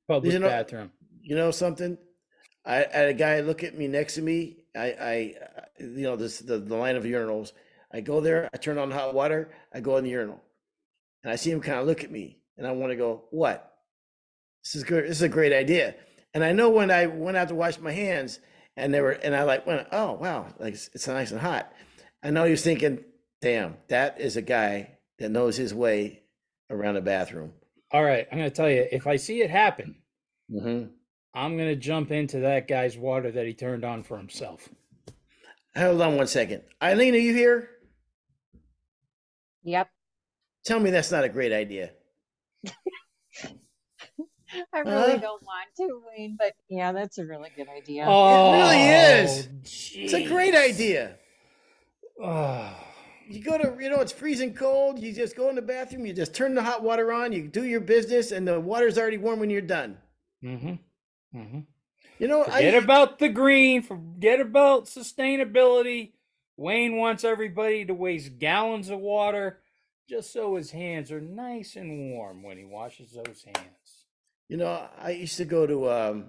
[0.08, 0.91] public you know- bathroom.
[1.21, 1.97] you know something
[2.63, 5.36] i, I had a guy look at me next to me i i
[5.80, 7.54] you know this the, the line of urinals
[7.91, 10.39] i go there i turn on hot water i go in the urinal
[11.23, 13.71] and i see him kind of look at me and i want to go what?
[14.63, 15.95] This is good this is a great idea.
[16.33, 18.39] And i know when i went out to wash my hands
[18.75, 21.71] and they were and i like went oh wow like it's, it's nice and hot.
[22.23, 23.03] I know he was thinking
[23.41, 26.23] damn that is a guy that knows his way
[26.69, 27.53] around a bathroom.
[27.91, 29.95] All right, I'm going to tell you if I see it happen,
[30.51, 30.85] hmm
[31.33, 34.69] I'm going to jump into that guy's water that he turned on for himself.
[35.75, 36.63] hold on one second.
[36.81, 37.69] Eileen are you here?
[39.63, 39.89] Yep.
[40.65, 41.91] Tell me that's not a great idea.
[44.73, 45.17] I really Huh?
[45.17, 48.06] don't want to, Wayne, but yeah, that's a really good idea.
[48.08, 49.49] Oh, really is.
[49.95, 51.17] It's a great idea.
[52.21, 52.75] Oh,
[53.28, 54.99] You go to, you know, it's freezing cold.
[54.99, 56.06] You just go in the bathroom.
[56.06, 57.34] You just turn the hot water on.
[57.34, 59.97] You do your business, and the water's already warm when you're done.
[60.43, 60.75] mm-hmm.
[61.36, 61.60] Mm-hmm.
[62.19, 63.82] You know, Forget I, about the green.
[63.82, 66.13] Forget about sustainability.
[66.58, 69.60] Wayne wants everybody to waste gallons of water
[70.07, 74.05] just so his hands are nice and warm when he washes those hands.
[74.47, 76.25] you know, I used to go to, um,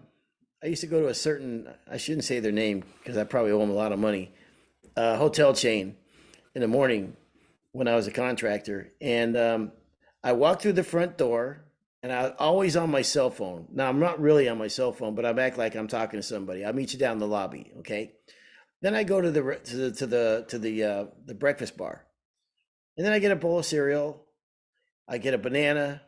[0.63, 3.53] I used to go to a certain, I shouldn't say their name because I probably
[3.53, 4.33] owe them a lot of money,
[4.97, 5.97] uh, hotel chain
[6.55, 7.17] in the morning
[7.73, 8.93] when I was a contractor.
[9.01, 9.73] And um,
[10.25, 11.67] I walked through the front door
[12.03, 13.67] and I was always on my cell phone.
[13.73, 16.23] Now, I'm not really on my cell phone, but I'm act like I'm talking to
[16.23, 16.65] somebody.
[16.65, 18.13] I'll meet you down in the lobby, okay?
[18.81, 22.07] Then I go to the to the to the to the uh, the breakfast bar,
[22.97, 24.23] and then I get a bowl of cereal.
[25.09, 26.03] I get a banana.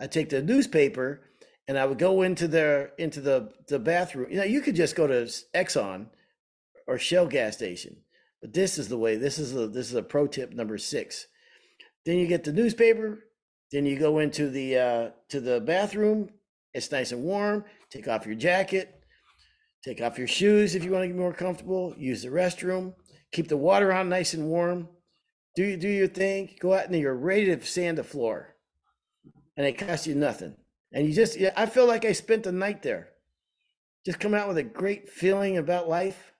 [0.00, 1.22] I take the newspaper,
[1.66, 4.30] and I would go into the into the the bathroom.
[4.30, 6.06] You know, you could just go to Exxon
[6.86, 7.98] or Shell gas station,
[8.40, 9.16] but this is the way.
[9.16, 11.26] This is a this is a pro tip number six.
[12.06, 13.24] Then you get the newspaper.
[13.70, 16.30] Then you go into the uh, to the bathroom.
[16.72, 17.64] It's nice and warm.
[17.90, 18.94] Take off your jacket.
[19.84, 21.94] Take off your shoes if you want to get more comfortable.
[21.96, 22.94] Use the restroom.
[23.32, 24.88] Keep the water on nice and warm.
[25.58, 26.54] Do you do your thing?
[26.60, 28.54] Go out and you're ready to sand the floor,
[29.56, 30.54] and it costs you nothing.
[30.92, 33.08] And you just, yeah, I feel like I spent the night there.
[34.06, 36.32] Just come out with a great feeling about life.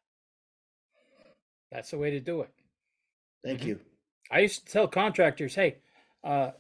[1.73, 2.51] That's the way to do it.
[3.45, 3.67] Thank Mhm.
[3.67, 3.81] you.
[4.31, 5.79] I used to tell contractors, hey,
[6.23, 6.53] uh,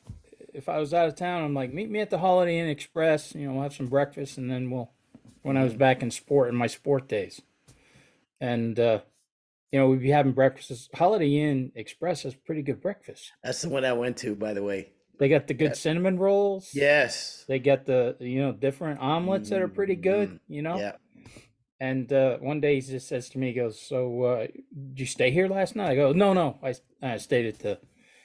[0.52, 3.36] if I was out of town, I'm like, meet me at the Holiday Inn Express.
[3.36, 4.90] You know, we'll have some breakfast, and then we'll.
[5.42, 7.40] When I was back in sport in my sport days,
[8.40, 9.02] and uh,
[9.72, 10.90] you know, we'd be having breakfast.
[10.94, 13.32] Holiday Inn Express has pretty good breakfast.
[13.42, 14.92] That's the one I went to, by the way.
[15.18, 15.74] They got the good Yeah.
[15.74, 16.70] cinnamon rolls.
[16.74, 17.44] Yes.
[17.48, 20.28] They get the you know different omelets that are pretty good.
[20.30, 20.78] Mm, You know.
[20.78, 20.92] Yeah.
[21.80, 25.06] And uh, one day he just says to me, he goes, "So, uh, did you
[25.06, 27.78] stay here last night?" I go, "No, no, I I stayed at the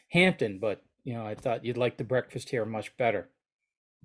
[0.10, 3.30] Hampton, but you know, I thought you'd like the breakfast here much better."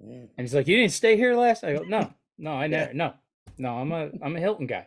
[0.02, 0.28] Mm.
[0.36, 2.68] And he's like, "You didn't stay here last?" I go, "No, no, I Yeah.
[2.78, 3.14] never, no,
[3.58, 4.86] no, I'm a I'm a Hilton guy."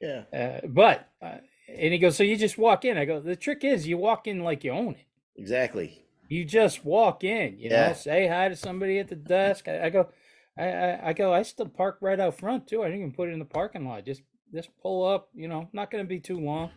[0.00, 0.24] Yeah.
[0.32, 1.38] Uh, but uh,
[1.76, 4.26] and he goes, "So you just walk in?" I go, "The trick is you walk
[4.26, 5.06] in like you own it.
[5.36, 6.04] Exactly.
[6.28, 7.88] You just walk in, you Yeah.
[7.88, 10.08] know, say hi to somebody at the desk." I, I go,
[10.56, 12.82] I, I I go, I still park right out front too.
[12.82, 14.04] I didn't even put it in the parking lot.
[14.04, 14.22] Just
[14.54, 16.70] just pull up, you know, not going to be too long."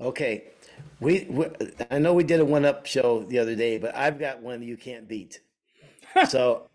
[0.00, 0.44] Okay.
[1.00, 1.46] We, we
[1.90, 4.62] I know we did a one up show the other day, but I've got one
[4.62, 5.40] you can't beat.
[6.28, 6.68] So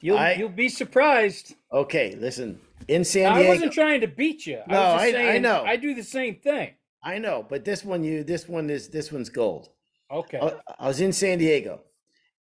[0.00, 1.54] You'll I- you'll be surprised.
[1.72, 2.60] okay, listen.
[2.88, 3.46] In San Diego.
[3.46, 4.60] I wasn't trying to beat you.
[4.68, 5.64] No, I was I- just I saying know.
[5.64, 6.74] I do the same thing.
[7.02, 9.68] I know, but this one you this one is this one's gold.
[10.10, 10.38] Okay.
[10.40, 11.80] I, I was in San Diego,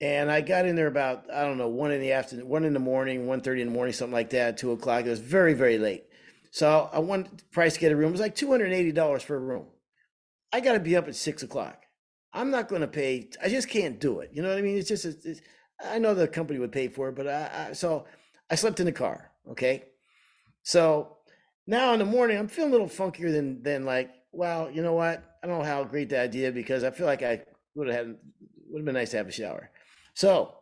[0.01, 2.73] and I got in there about I don't know one in the afternoon, one in
[2.73, 5.05] the morning, one thirty in the morning, something like that, two o'clock.
[5.05, 6.05] It was very very late.
[6.51, 8.09] So I wanted the price to get a room.
[8.09, 9.65] It was like two hundred and eighty dollars for a room.
[10.51, 11.83] I got to be up at six o'clock.
[12.33, 13.29] I'm not going to pay.
[13.41, 14.31] I just can't do it.
[14.33, 14.77] You know what I mean?
[14.77, 15.05] It's just.
[15.05, 15.41] It's-
[15.81, 18.05] I know the company would pay for it, but I, I so
[18.51, 19.31] I slept in the car.
[19.51, 19.83] Okay,
[20.73, 21.17] so
[21.67, 24.09] now in the morning I'm feeling a little funkier than than like.
[24.31, 25.17] Well, you know what?
[25.43, 27.41] I don't know how great the idea because I feel like I
[27.75, 28.17] would have had
[28.69, 29.71] would have been nice to have a shower.
[30.13, 30.53] So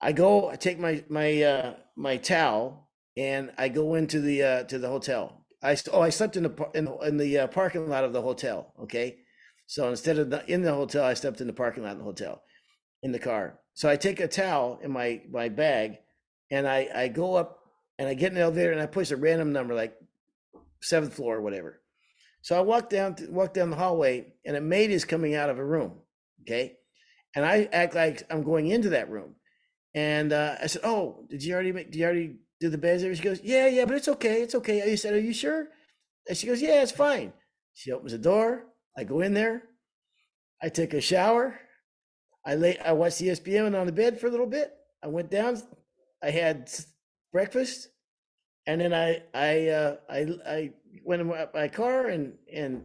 [0.00, 4.62] I go, I take my my uh, my towel and I go into the uh,
[4.64, 5.44] to the hotel.
[5.62, 8.22] I oh I slept in the in, the- in the uh, parking lot of the
[8.22, 8.72] hotel.
[8.82, 9.18] Okay,
[9.66, 12.04] so instead of the, in the hotel, I slept in the parking lot of the
[12.04, 12.42] hotel
[13.02, 13.60] in the car.
[13.74, 15.98] So I take a towel in my my bag
[16.50, 17.60] and I I go up
[17.98, 19.94] and I get in the elevator and I push a random number like
[20.80, 21.80] seventh floor or whatever.
[22.42, 25.58] So I walk down walk down the hallway and a maid is coming out of
[25.58, 25.94] a room.
[26.42, 26.76] Okay.
[27.34, 29.34] And I act like I'm going into that room.
[29.94, 33.02] And uh, I said, Oh, did you already make, did you already do the beds?
[33.02, 34.42] She goes, Yeah, yeah, but it's okay.
[34.42, 34.82] It's okay.
[34.82, 35.68] I said, Are you sure?
[36.28, 37.32] And she goes, Yeah, it's fine.
[37.74, 38.66] She opens the door.
[38.96, 39.64] I go in there.
[40.62, 41.58] I take a shower.
[42.44, 44.72] I lay, I watched E ESPN on the bed for a little bit.
[45.02, 45.60] I went down.
[46.22, 46.70] I had
[47.36, 47.90] breakfast.
[48.66, 50.70] And then I, I, uh, I, I
[51.04, 52.84] went in my car and, and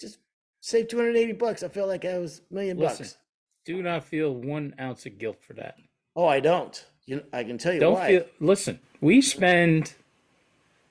[0.00, 0.18] just
[0.60, 1.62] saved 280 bucks.
[1.62, 3.16] I felt like I was a million Listen, bucks.
[3.64, 5.76] do not feel one ounce of guilt for that.
[6.16, 6.84] Oh, I don't.
[7.06, 8.08] You I can tell you Don't why.
[8.08, 8.24] feel.
[8.40, 9.94] Listen, we spend.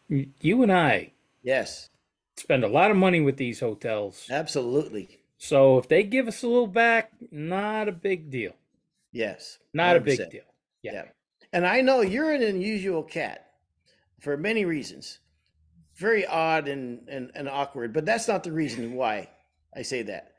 [0.08, 1.12] You and I
[1.44, 1.90] yes,
[2.38, 4.28] spend a lot of money with these hotels.
[4.32, 5.20] absolutely.
[5.38, 8.54] So if they give us a little back, not a big deal.
[9.12, 9.60] Yes.
[9.74, 10.48] Not a big deal.
[10.82, 10.94] Yeah.
[10.94, 11.06] Yeah.
[11.56, 13.46] And I know you're an unusual cat
[14.20, 15.20] for many reasons.
[15.96, 19.30] Very odd and, and, and awkward, but that's not the reason why
[19.74, 20.34] I say that.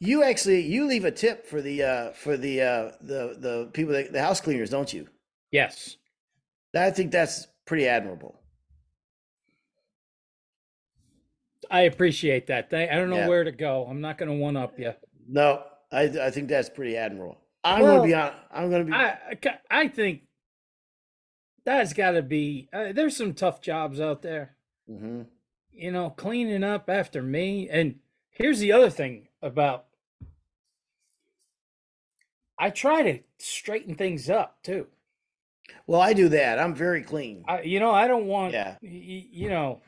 [0.00, 3.92] You actually you leave a tip for the uh for the uh the the people
[3.92, 5.06] that, the house cleaners, don't you?
[5.52, 5.96] Yes.
[6.74, 8.40] I think that's pretty admirable.
[11.70, 12.74] I appreciate that.
[12.74, 13.28] I don't know Yeah.
[13.28, 13.86] where to go.
[13.88, 14.94] I'm not going to one up you.
[15.28, 17.38] No, I I think that's pretty admirable.
[17.62, 18.32] I'm gonna be on.
[18.50, 18.92] I'm gonna be.
[18.92, 19.10] I
[19.44, 20.22] I I think
[21.64, 22.68] that's got to be.
[22.72, 24.56] Uh, there's some tough jobs out there.
[24.88, 25.26] Mhm.
[25.72, 27.68] You know, cleaning up after me.
[27.68, 29.86] And here's the other thing about.
[32.58, 34.88] I try to straighten things up too.
[35.86, 36.58] Well, I do that.
[36.58, 37.44] I'm very clean.
[37.48, 38.52] I, you know, I don't want.
[38.52, 38.76] Yeah.
[38.82, 39.80] y- y- You know.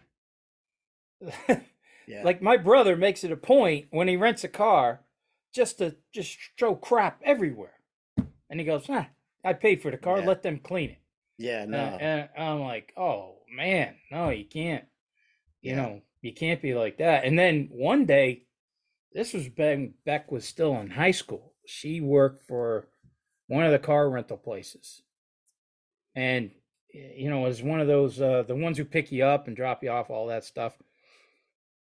[2.09, 2.25] Yeah.
[2.25, 5.03] Like my brother makes it a point when he rents a car,
[5.55, 7.75] just to just throw crap everywhere,
[8.51, 9.07] and he goes, "Ah,
[9.45, 10.19] I paid for the car.
[10.19, 10.27] Yeah.
[10.27, 10.99] Let them clean it."
[11.43, 11.65] Yeah.
[11.67, 11.97] No.
[12.01, 14.85] and I'm like, oh man, no, you can't.
[15.63, 15.77] You Yeah.
[15.77, 17.25] know, you can't be like that.
[17.25, 18.45] And then one day,
[19.13, 21.55] this was when Beck was still in high school.
[21.67, 22.89] She worked for
[23.49, 25.03] one of the car rental places,
[26.15, 26.51] and
[26.93, 29.57] you know, it was one of those uh, the ones who pick you up and
[29.57, 30.75] drop you off, all that stuff.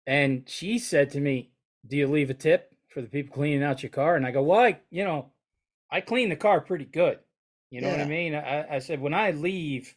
[0.07, 1.53] And she said to me,
[1.87, 4.43] "Do you leave a tip for the people cleaning out your car?" And I go,
[4.43, 5.33] "Well, I, you know,
[5.91, 7.21] I clean the car pretty good."
[7.71, 8.35] You know what I mean?
[8.35, 9.95] I, I said, when I leave,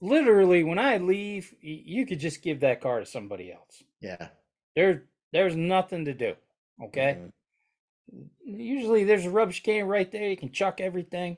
[0.00, 3.82] literally, when I leave, you could just give that car to somebody else.
[4.00, 4.28] yeah.
[4.76, 6.34] There, there's nothing to do.
[6.82, 7.18] Okay.
[8.14, 8.28] Mhm.
[8.44, 10.28] Usually, there's a rubbish can right there.
[10.30, 11.36] You can chuck everything.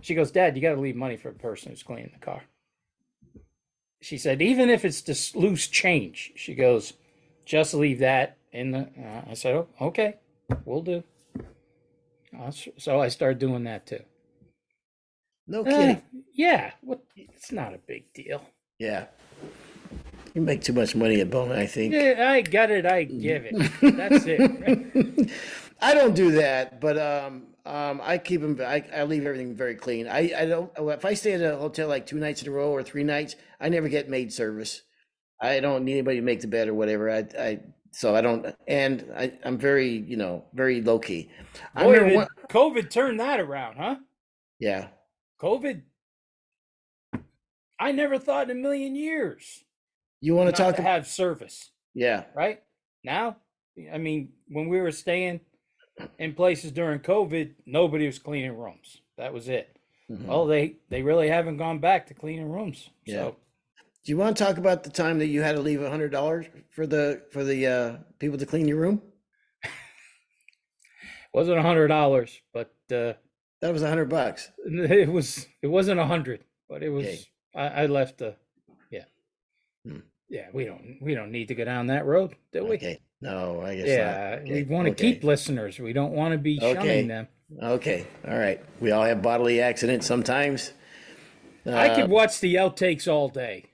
[0.00, 2.42] She goes, Dad, you got to leave money for the person who's cleaning the car.
[4.00, 6.92] She said, even if it's just loose change, she goes,
[7.44, 8.80] just leave that in the.
[9.02, 10.16] Uh, I said, oh, okay,
[10.64, 11.02] we'll do.
[12.36, 14.00] Uh, So I started doing that too.
[15.46, 16.02] No Eh, kidding.
[16.34, 17.00] yeah, what?
[17.16, 18.42] It's not a big deal.
[18.78, 19.06] Yeah.
[20.34, 21.94] You make too much money at Bona, I think.
[21.94, 22.84] Yeah, I got it.
[22.84, 23.56] I give it.
[23.96, 25.30] That's it.
[25.80, 28.58] I don't do that, but um, um, I keep them.
[28.60, 30.06] I, I leave everything very clean.
[30.06, 30.70] I, I don't.
[30.76, 33.36] If I stay at a hotel like two nights in a row or three nights,
[33.58, 34.82] I never get maid service.
[35.40, 37.10] I don't need anybody to make the bed or whatever.
[37.10, 37.60] I, I
[37.92, 38.54] so I don't.
[38.66, 41.30] And I, I'm very, you know, very low key.
[41.74, 43.96] Boy, did one, COVID turned that around, huh?
[44.58, 44.88] yeah.
[45.40, 45.82] COVID.
[47.80, 49.64] I never thought in a million years
[50.20, 50.76] You want to talk?
[50.76, 52.60] to have service, yeah, right?
[53.04, 53.36] Now,
[53.92, 55.40] I mean, when we were staying
[56.18, 59.00] in places during COVID, nobody was cleaning rooms.
[59.16, 59.76] That was it.
[60.10, 60.24] Mhm.
[60.26, 62.90] Well, they they really haven't gone back to cleaning rooms.
[63.04, 63.14] Yeah.
[63.14, 63.36] So
[64.08, 66.12] Do you want to talk about the time that you had to leave a hundred
[66.12, 69.02] dollars for the for the uh, people to clean your room?
[69.62, 69.68] It
[71.34, 73.12] wasn't a hundred dollars, but uh,
[73.60, 74.50] That was a hundred bucks.
[74.64, 77.04] it was it wasn't a hundred, but it was.
[77.04, 77.20] Okay.
[77.54, 78.36] I, I left the,
[78.90, 79.04] yeah,
[79.86, 79.98] Hmm.
[80.30, 80.46] yeah.
[80.54, 82.76] We don't we don't need to go down that road, do we?
[82.76, 83.00] Okay.
[83.20, 84.44] No, I guess Yeah, not.
[84.44, 85.12] we Okay, want to okay.
[85.12, 85.78] keep listeners.
[85.78, 86.72] We don't want to be Okay.
[86.72, 87.28] shunning them.
[87.62, 88.06] Okay.
[88.26, 88.58] All right.
[88.80, 90.72] We all have bodily accidents sometimes.
[91.66, 93.66] I Uh, could watch the outtakes all day.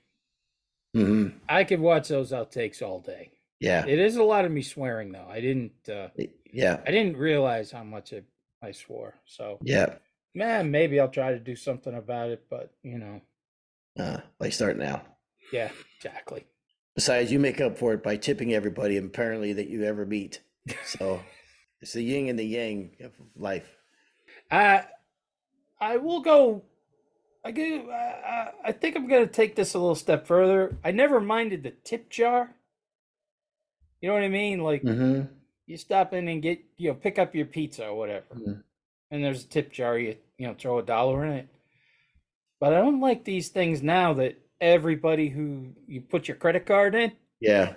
[0.95, 1.33] Mhm.
[1.49, 3.31] I could watch those outtakes all day.
[3.59, 3.85] Yeah.
[3.85, 5.27] It is a lot of me swearing though.
[5.29, 5.89] I didn't.
[5.89, 6.09] Uh,
[6.51, 6.81] Yeah.
[6.87, 8.21] I didn't realize how much I,
[8.61, 9.13] I swore.
[9.25, 9.95] So, Yeah.
[10.33, 12.45] man, maybe I'll try to do something about it.
[12.49, 13.21] But you know,
[13.97, 15.03] Uh, like start now.
[15.51, 16.45] yeah, exactly.
[16.95, 20.41] Besides, you make up for it by tipping everybody apparently that you ever meet.
[20.85, 21.21] So
[21.81, 23.75] it's the yin and the yang of life.
[24.51, 24.85] I
[25.79, 26.63] I will go.
[27.45, 27.63] I go.
[27.91, 30.75] I, I- I think I'm gonna take this a little step further.
[30.83, 32.55] I never minded the tip jar.
[34.01, 34.59] You know what I mean?
[34.61, 35.21] Like hmm
[35.67, 38.63] you stop in and get you know pick up your pizza or whatever, Mhm.
[39.11, 39.97] and there's a tip jar.
[39.99, 41.47] You you know throw a dollar in it.
[42.59, 46.95] But I don't like these things now that everybody who you put your credit card
[46.95, 47.11] in.
[47.39, 47.73] Yeah.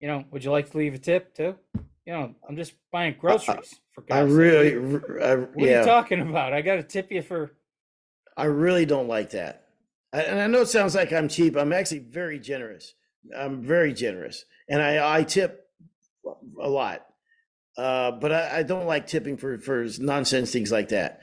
[0.00, 1.56] You know, would you like to leave a tip too?
[2.06, 3.80] You know, I'm just buying groceries.
[3.92, 4.38] For I God's sake.
[4.38, 4.70] really,
[5.24, 6.52] I, What are you talking about?
[6.52, 7.52] I got to tip you for.
[8.36, 9.64] I really don't like that.
[10.12, 11.56] And I know it sounds like I'm cheap.
[11.56, 12.94] I'm actually very generous.
[13.36, 15.66] I'm very generous, and I, I tip
[16.60, 17.06] a lot.
[17.76, 21.20] Uh, but I, I don't like tipping for for nonsense things like that.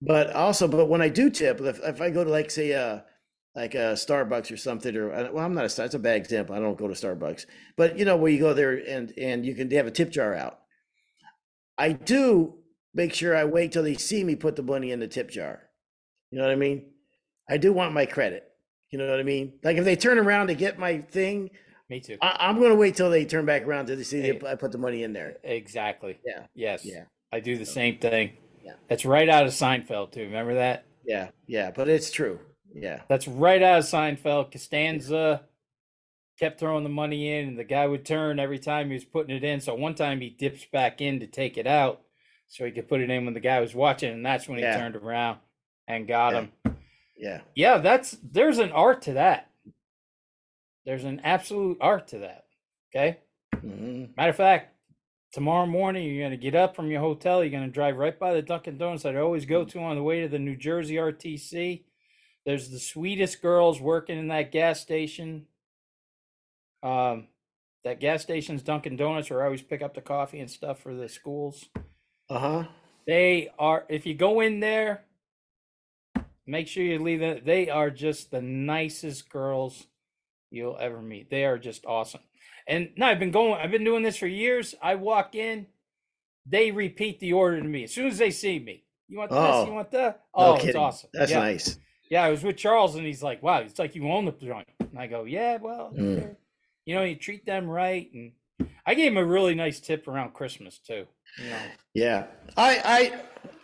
[0.00, 3.00] But also, but when I do tip, if, if I go to like say uh
[3.54, 6.54] like a Starbucks or something, or uh, well, I'm not a it's a bad example.
[6.54, 7.46] I don't go to Starbucks,
[7.76, 10.34] but you know where you go there and and you can have a tip jar
[10.34, 10.60] out.
[11.76, 12.58] I do
[12.94, 15.69] make sure I wait till they see me put the money in the tip jar.
[16.30, 16.84] You know what I mean?
[17.48, 18.44] I do want my credit.
[18.90, 19.54] You know what I mean?
[19.62, 21.50] Like if they turn around to get my thing,
[21.88, 22.16] Me too.
[22.20, 24.40] I, I'm going to wait till they turn back around to see Hey.
[24.46, 25.36] I put the money in there.
[25.44, 26.18] Exactly.
[26.24, 26.46] Yeah.
[26.54, 26.84] Yes.
[26.84, 27.04] Yeah.
[27.32, 28.32] I do the same thing.
[28.64, 28.72] Yeah.
[28.88, 30.22] That's right out of Seinfeld too.
[30.22, 30.84] Remember that?
[31.04, 32.38] Yeah, yeah, but it's true.
[32.74, 34.52] Yeah, That's right out of Seinfeld.
[34.52, 35.42] Costanza
[36.38, 39.34] kept throwing the money in, and the guy would turn every time he was putting
[39.34, 39.60] it in.
[39.60, 42.02] So one time he dips back in to take it out,
[42.48, 44.62] so he could put it in when the guy was watching, and that's when he
[44.64, 44.76] Yeah.
[44.76, 45.38] turned around
[45.94, 46.40] and got Yeah.
[46.40, 46.76] him.
[47.16, 49.50] yeah, Yeah, that's there's an art to that.
[50.86, 52.46] There's an absolute art to that.
[52.94, 53.18] Okay.
[53.60, 54.74] hmm Matter of fact,
[55.32, 57.42] tomorrow morning you're gonna get up from your hotel.
[57.42, 60.02] You're gonna drive right by the Dunkin' Donuts that I always go to on the
[60.02, 61.84] way to the New Jersey RTC.
[62.46, 65.46] There's the sweetest girls working in that gas station.
[66.82, 67.28] Um,
[67.84, 70.94] that gas station's Dunkin' Donuts, where I always pick up the coffee and stuff for
[70.94, 71.68] the schools.
[72.30, 72.64] uh huh.
[73.06, 73.84] They are.
[73.88, 75.04] If you go in there,
[76.46, 77.44] make sure you leave it.
[77.44, 79.86] They are just the nicest girls
[80.50, 81.30] you'll ever meet.
[81.30, 82.20] They are just awesome.
[82.66, 83.54] And now I've been going.
[83.60, 84.74] I've been doing this for years.
[84.82, 85.66] I walk in,
[86.46, 88.84] they repeat the order to me as soon as they see me.
[89.08, 89.38] You want this?
[89.40, 90.22] Oh, you want that?
[90.36, 90.80] No Oh, it's kidding.
[90.80, 91.10] awesome.
[91.12, 91.40] That's yeah.
[91.40, 91.78] nice.
[92.10, 94.68] Yeah, I was with Charles, and he's like, "Wow, it's like you own the joint."
[94.80, 96.36] And I go, "Yeah, well, Mm.
[96.84, 98.32] you know, you treat them right." And
[98.86, 101.06] I gave him a really nice tip around Christmas too.
[101.38, 101.56] Know,
[101.94, 102.26] Yeah,
[102.56, 103.12] I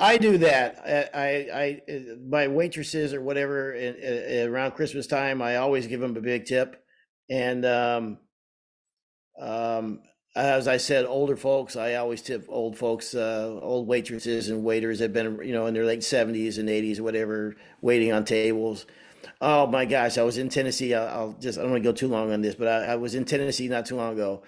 [0.00, 0.82] I I do that.
[1.14, 6.00] I I, I my waitresses or whatever in, in, around Christmas time, I always give
[6.00, 6.82] them a big tip,
[7.30, 8.18] and um
[9.40, 10.00] um
[10.34, 14.98] as I said, older folks, I always tip old folks, uh, old waitresses and waiters
[14.98, 18.84] that have been, you know, in their late seventies and eighties, whatever, waiting on tables.
[19.40, 20.94] Oh my gosh, I was in Tennessee.
[20.94, 22.96] I'll, I'll just I don't want to go too long on this, but I, I
[22.96, 24.42] was in Tennessee not too long ago.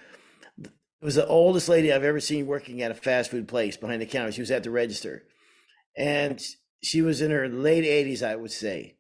[1.01, 4.03] It was the oldest lady I've ever seen working at a fast food place behind
[4.03, 4.33] the counter.
[4.33, 5.25] She was at the register,
[5.97, 6.45] and
[6.83, 8.97] she was in her late eighties, I would say.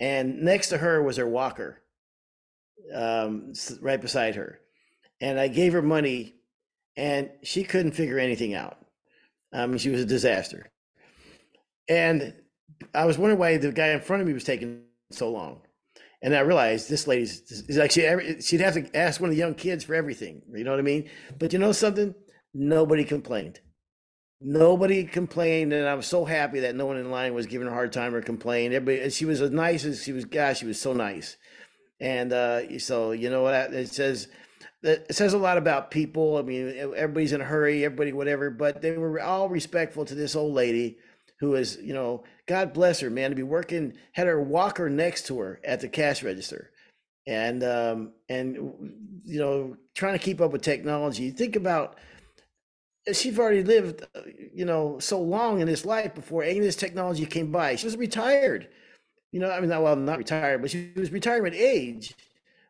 [0.00, 1.82] And next to her was her walker,
[2.94, 4.60] um, right beside her.
[5.20, 6.36] And I gave her money,
[6.96, 8.78] and she couldn't figure anything out.
[9.52, 10.70] Mean, she was a disaster.
[11.88, 12.34] And
[12.94, 14.82] I was wondering why the guy in front of me was taking
[15.12, 15.60] so long.
[16.24, 19.40] And I realized this lady's is like she she'd have to ask one of the
[19.40, 20.40] young kids for everything.
[20.54, 21.10] You know what I mean?
[21.38, 22.14] But you know something?
[22.54, 23.60] Nobody complained.
[24.40, 27.72] Nobody complained, and I was so happy that no one in line was giving her
[27.72, 28.74] a hard time or complaining.
[28.74, 30.24] Everybody, she was as nice as she was.
[30.24, 31.36] Gosh, she was so nice.
[32.00, 33.74] And uh, so you know what?
[33.74, 34.28] It says
[34.82, 36.38] it says a lot about people.
[36.38, 38.48] I mean, everybody's in a hurry, everybody, whatever.
[38.48, 40.96] But they were all respectful to this old lady,
[41.40, 45.26] who is, you know, God bless her, man, to be working, had her walker next
[45.26, 46.70] to her at the cash register,
[47.26, 48.56] and um, and
[49.24, 51.30] you know, trying to keep up with technology.
[51.30, 51.96] Think about
[53.12, 54.20] she's already lived, uh,
[54.52, 57.76] you know, so long in this life before any of this technology came by.
[57.76, 58.68] She was retired,
[59.32, 59.50] you know.
[59.50, 62.14] I mean, well, not retired, but she was retirement age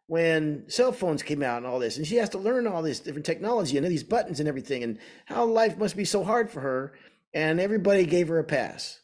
[0.06, 3.00] when cell phones came out and all this, and she has to learn all this
[3.00, 6.60] different technology and these buttons and everything, and how life must be so hard for
[6.60, 6.92] her.
[7.32, 9.00] And everybody gave her a pass,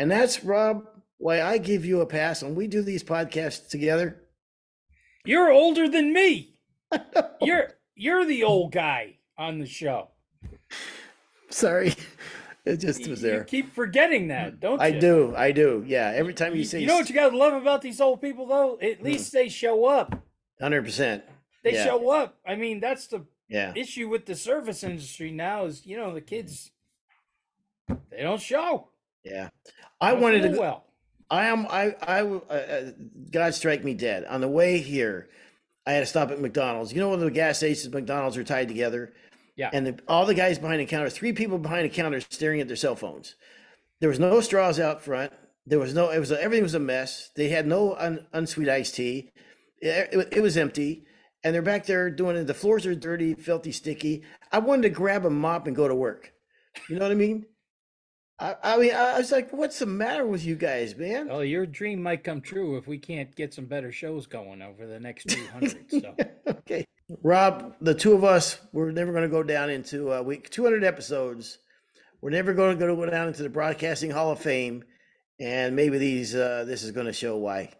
[0.00, 0.86] and that's Rob
[1.18, 4.22] why I give you a pass, and we do these podcasts together.
[5.26, 6.56] You're older than me.
[7.42, 10.08] you're you're the old guy on the show.
[11.50, 11.94] Sorry,
[12.64, 13.40] it just was there.
[13.40, 14.58] You keep forgetting that, hmm.
[14.58, 14.86] don't you?
[14.86, 15.84] I do, I do.
[15.86, 18.22] Yeah, every time you, You, say, you know what you gotta love about these old
[18.22, 18.78] people though?
[18.80, 19.04] At hmm.
[19.04, 20.18] least they show up.
[20.58, 21.24] hundred percent.
[21.62, 21.84] They Yeah.
[21.84, 22.38] show up.
[22.46, 26.22] I mean, that's the Yeah, issue with the service industry now is you know the
[26.22, 26.72] kids
[28.10, 28.89] they don't show.
[29.24, 29.48] Yeah.
[30.00, 30.58] I wanted to.
[30.58, 30.84] well.
[31.30, 31.66] I am.
[31.68, 31.94] I.
[32.02, 32.22] I.
[32.22, 32.90] Uh, uh,
[33.30, 34.24] God strike me dead.
[34.24, 35.28] On the way here,
[35.86, 36.92] I had to stop at McDonald's.
[36.92, 39.12] You know when the gas stations, McDonald's are tied together.
[39.56, 39.70] Yeah.
[39.72, 42.66] And the, all the guys behind the counter, three people behind the counter, staring at
[42.66, 43.36] their cell phones.
[44.00, 45.32] There was no straws out front.
[45.66, 46.10] There was no.
[46.10, 47.30] It was everything was a mess.
[47.36, 49.30] They had no un, unsweet iced tea.
[49.80, 51.04] It, it, it was empty,
[51.44, 52.46] and they're back there doing it.
[52.46, 54.24] The floors are dirty, filthy, sticky.
[54.50, 56.32] I wanted to grab a mop and go to work.
[56.88, 57.46] You know what I mean?
[58.40, 61.66] I, I mean, I was like, "What's the matter with you guys, man?" Well, your
[61.66, 65.28] dream might come true if we can't get some better shows going over the next
[65.28, 65.90] 200.
[65.90, 66.16] so
[66.46, 66.86] okay.
[67.22, 70.84] Rob, the two of us, we're never going to go down into uh, week 200
[70.84, 71.58] episodes.
[72.22, 74.84] We're never going to go down into the Broadcasting Hall of Fame,
[75.38, 77.70] and maybe these uh, this is going to show why.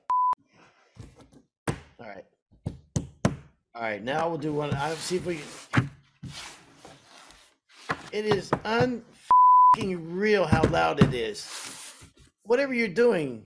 [1.69, 2.25] All right,
[3.75, 4.03] all right.
[4.03, 4.75] Now we'll do one.
[4.75, 5.41] I'll see if we.
[5.73, 5.91] Can...
[8.13, 9.03] It is un
[9.79, 11.49] real how loud it is.
[12.43, 13.45] Whatever you're doing,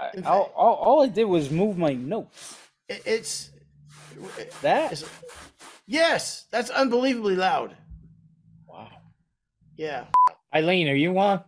[0.00, 2.56] I, In all, all, all I did was move my notes.
[2.88, 3.50] it, it's
[4.62, 5.04] That It's-
[5.86, 7.76] yes, that's unbelievably loud.
[8.66, 8.88] wow.
[9.76, 10.06] Yeah.
[10.54, 11.42] Eileen, are you on?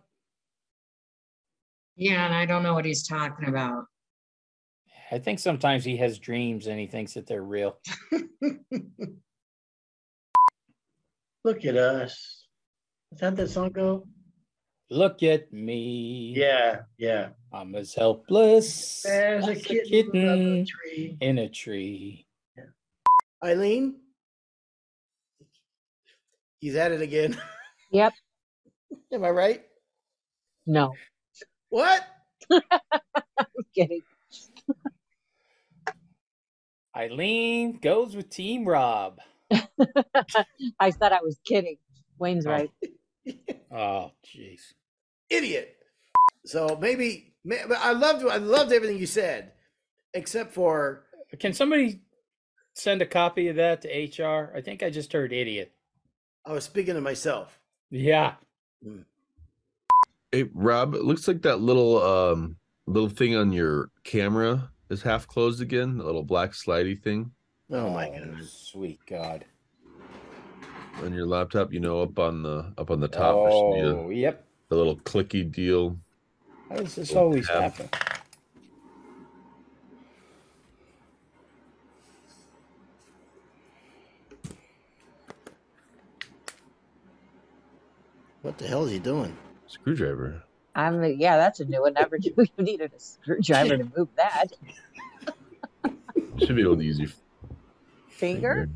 [1.95, 3.85] Yeah, and I don't know what he's talking about.
[5.11, 7.77] I think sometimes he has dreams and he thinks that they're real.
[11.43, 12.44] Look at us.
[13.11, 14.07] Is that the song go?
[14.91, 16.33] Look at me.
[16.35, 17.29] Yeah, yeah.
[17.53, 20.15] I'm as helpless There's a as kitten,
[20.61, 21.17] a tree.
[21.21, 22.27] in a tree.
[23.43, 23.95] Eileen?
[26.59, 27.37] He's at it again.
[27.91, 28.13] Yep.
[29.13, 29.63] Am I right?
[30.67, 30.93] No,
[31.69, 32.03] What?
[32.51, 32.61] I'm
[33.75, 34.01] kidding.
[36.97, 39.19] Eileen goes with Team Rob.
[40.79, 41.77] I said I was kidding.
[42.19, 42.51] Wayne's Oh.
[42.51, 42.71] right.
[43.71, 44.61] Oh, jeez.
[45.29, 45.75] Idiot.
[46.45, 49.51] So maybe, may- but I loved I loved everything you said,
[50.13, 51.03] except for
[51.39, 52.01] Can somebody
[52.73, 54.53] send a copy of that to HR?
[54.55, 55.73] I think I just heard idiot.
[56.45, 57.59] I was speaking to myself.
[57.89, 58.35] Yeah.
[60.31, 62.57] Hey Rob, it looks like that little um
[62.87, 67.31] little thing on your camera is half closed again, the little black slidey thing
[67.71, 68.43] Oh my god.
[68.47, 69.43] Sweet God.
[71.03, 73.79] On your laptop, you know, up on the up on the top there should be
[73.79, 74.45] a- Oh, yep.
[74.69, 75.97] the little clicky deal.
[76.69, 77.73] How does this always tab.
[77.73, 77.89] happen?
[88.41, 89.35] What the hell is he doing?
[89.67, 90.43] Screwdriver.
[90.75, 91.93] I mean, yeah, that's a new one.
[91.93, 94.47] Never knew you needed a screwdriver to move that.
[96.37, 97.09] Should be able to use your
[98.09, 98.69] Finger?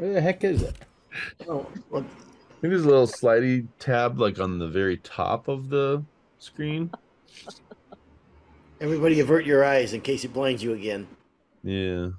[0.00, 0.76] Where the heck is it?
[1.46, 5.68] Oh, well, I think there's a little slidey tab like on the very top of
[5.68, 6.02] the
[6.38, 6.90] screen.
[8.80, 11.06] everybody avert your eyes in case it blinds you again.
[11.62, 12.12] Yeah.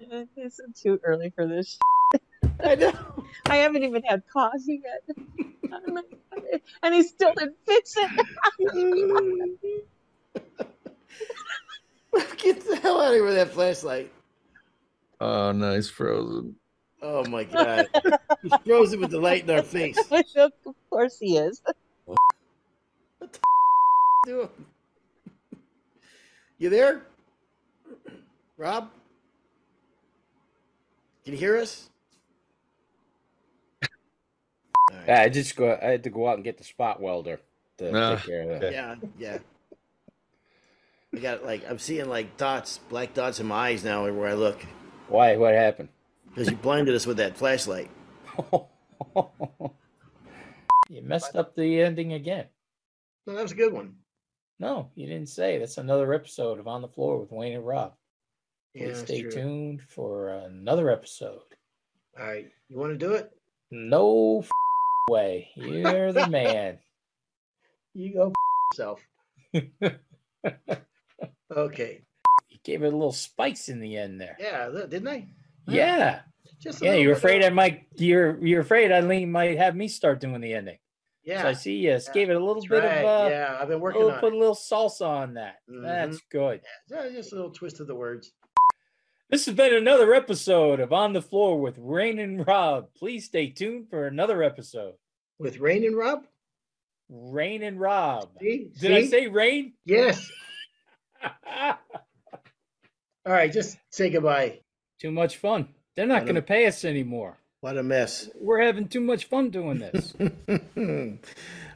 [0.36, 1.78] It's too early for this.
[2.64, 2.94] I know.
[3.46, 5.02] I haven't even had coffee yet.
[5.86, 8.26] Like, and he still didn't fix it.
[12.38, 14.10] Get the hell out of here with that flashlight.
[15.20, 16.56] Oh, nice frozen.
[17.06, 17.86] Oh my god.
[18.42, 19.98] He's frozen with the light in our face.
[20.36, 20.52] of
[20.88, 21.60] course he is.
[22.06, 22.18] What
[23.20, 23.38] the
[24.24, 24.48] doing?
[26.56, 27.02] You there?
[28.56, 28.88] Rob?
[31.24, 31.90] Can you hear us?
[33.82, 35.04] All right.
[35.06, 35.78] Yeah, I just go.
[35.80, 37.38] I had to go out and get the spot welder
[37.78, 38.72] to Ah, take care of that.
[38.72, 39.38] Yeah, yeah.
[41.14, 44.34] I got like I'm seeing like dots, black dots in my eyes now everywhere I
[44.34, 44.64] look.
[45.08, 45.36] Why?
[45.36, 45.90] What happened?
[46.34, 47.90] Because you blinded us with that flashlight.
[50.88, 52.46] you messed up the ending again.
[53.26, 53.94] No, that was a good one.
[54.58, 55.58] No, you didn't say.
[55.58, 57.94] That's another episode of On the Floor with Wayne and Rob.
[58.74, 59.30] Yeah, Please stay true.
[59.30, 61.42] tuned for another episode.
[62.18, 63.30] All right, you want to do it?
[63.70, 64.50] No f-
[65.08, 65.50] way.
[65.54, 66.78] You're the man.
[67.96, 68.32] You go
[68.72, 69.06] yourself.
[71.56, 72.02] okay.
[72.48, 74.36] You gave it a little spice in the end there.
[74.40, 75.28] Yeah, didn't I?
[75.66, 76.20] Yeah.
[76.60, 80.20] Just Yeah, you're afraid of- I might you're you're afraid Eileen might have me start
[80.20, 80.78] doing the ending.
[81.22, 81.42] Yeah.
[81.42, 83.04] So I see you just gave it a little that's bit right.
[83.04, 84.36] of uh yeah, I've been a working little, on put it.
[84.36, 85.56] a little salsa on that.
[85.68, 86.60] That's good.
[86.90, 88.32] Yeah, just a little twist of the words.
[89.30, 92.88] This has been another episode of On the Floor with Rain and Rob.
[92.96, 94.94] Please stay tuned for another episode.
[95.38, 96.26] With Rain and Rob?
[97.08, 98.28] Rain and Rob.
[98.40, 98.70] See?
[98.78, 99.72] Did I say rain?
[99.86, 100.30] Yes.
[101.24, 101.78] All
[103.32, 104.60] right, just say goodbye.
[105.04, 105.68] Too much fun.
[105.96, 107.36] They're not going to pay us anymore.
[107.60, 108.30] What a mess.
[108.40, 110.14] We're having too much fun doing this.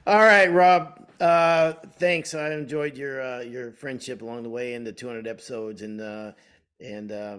[0.07, 1.07] All right, Rob.
[1.21, 2.33] Uh, thanks.
[2.33, 6.33] I enjoyed your uh, your friendship along the way in the 200 episodes, and uh,
[6.81, 7.37] and uh,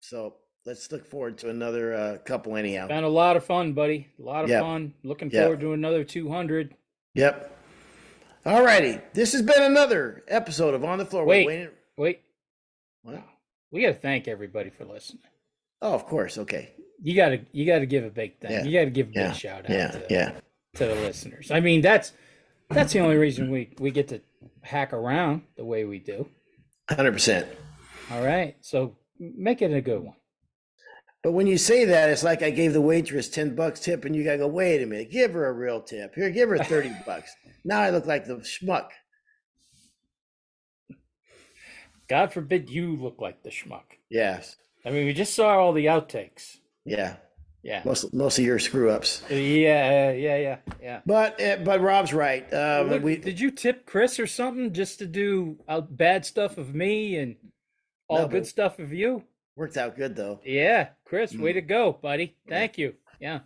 [0.00, 2.86] so let's look forward to another uh, couple anyhow.
[2.86, 4.08] Been a lot of fun, buddy.
[4.18, 4.62] A lot of Yep.
[4.62, 4.94] fun.
[5.02, 5.42] Looking Yep.
[5.42, 6.74] forward to another 200.
[7.14, 7.58] Yep.
[8.46, 9.00] All righty.
[9.12, 11.26] This has been another episode of On the Floor.
[11.26, 12.20] with Wait, wait.
[13.02, 13.22] What?
[13.74, 15.24] We got to thank everybody for listening.
[15.82, 16.38] Oh, of course.
[16.38, 16.70] Okay.
[17.02, 18.52] You got to you got to give a big thank.
[18.52, 18.64] Yeah.
[18.64, 19.26] You got to give a Yeah.
[19.28, 19.88] big shout out Yeah.
[19.88, 20.32] to, Yeah.
[20.76, 21.50] to the listeners.
[21.50, 22.12] I mean, that's
[22.70, 24.20] that's the only reason we we get to
[24.62, 26.28] hack around the way we do.
[26.88, 27.48] Hundred percent.
[28.12, 28.54] All right.
[28.60, 30.14] So make it a good one.
[31.24, 34.14] But when you say that, it's like I gave the waitress ten bucks tip, and
[34.14, 34.46] you gotta go.
[34.46, 35.10] Wait a minute.
[35.10, 36.14] Give her a real tip.
[36.14, 37.34] Here, give her thirty bucks.
[37.64, 38.90] Now I look like the schmuck.
[42.08, 43.82] God forbid you look like the schmuck.
[44.10, 44.56] Yes.
[44.84, 46.58] I mean, we just saw all the outtakes.
[46.84, 47.16] Yeah.
[47.62, 47.80] Yeah.
[47.86, 49.22] Most most of your screw ups.
[49.30, 51.00] Yeah, yeah, yeah, yeah.
[51.06, 52.44] But uh, but Rob's right.
[52.52, 55.56] Um, Look, we did you tip Chris or something just to do
[55.88, 57.36] bad stuff of me and
[58.06, 59.24] all No, good stuff of you?
[59.56, 60.40] worked out good though.
[60.44, 61.54] Yeah, Chris, way Mm.
[61.54, 62.36] to go, buddy.
[62.46, 62.94] Thank you.
[63.18, 63.40] Yeah.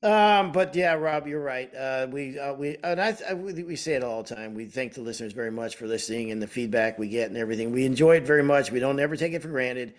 [0.00, 1.74] Um, but yeah, Rob, you're right.
[1.74, 4.54] Uh, we uh, we and I, I we say it all the time.
[4.54, 7.72] We thank the listeners very much for listening and the feedback we get and everything.
[7.72, 8.70] We enjoy it very much.
[8.70, 9.94] We don't ever take it for granted.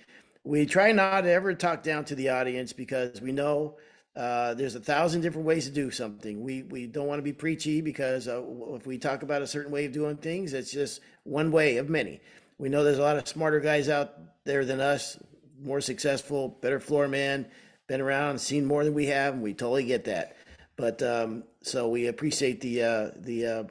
[0.45, 3.75] We try not to ever talk down to the audience because we know
[4.15, 6.41] uh, there's a thousand different ways to do something.
[6.41, 8.41] We we don't want to be preachy because uh,
[8.75, 11.89] if we talk about a certain way of doing things, it's just one way of
[11.89, 12.21] many.
[12.57, 14.13] We know there's a lot of smarter guys out
[14.45, 15.17] there than us,
[15.61, 17.47] more successful, better floor man,
[17.89, 20.37] been around, seen more than we have, and we totally get that.
[20.77, 23.63] But um, so we appreciate the uh, the uh,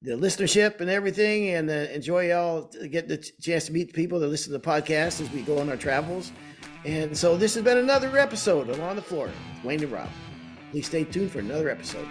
[0.00, 4.18] the listenership and everything, and uh, enjoy y'all get the chance to meet the people
[4.20, 6.32] that listen to the podcast as we go on our travels.
[6.86, 9.28] And so this has been another episode of On the Floor,
[9.64, 10.08] Wayne and Rob.
[10.70, 12.06] Please stay tuned for another episode.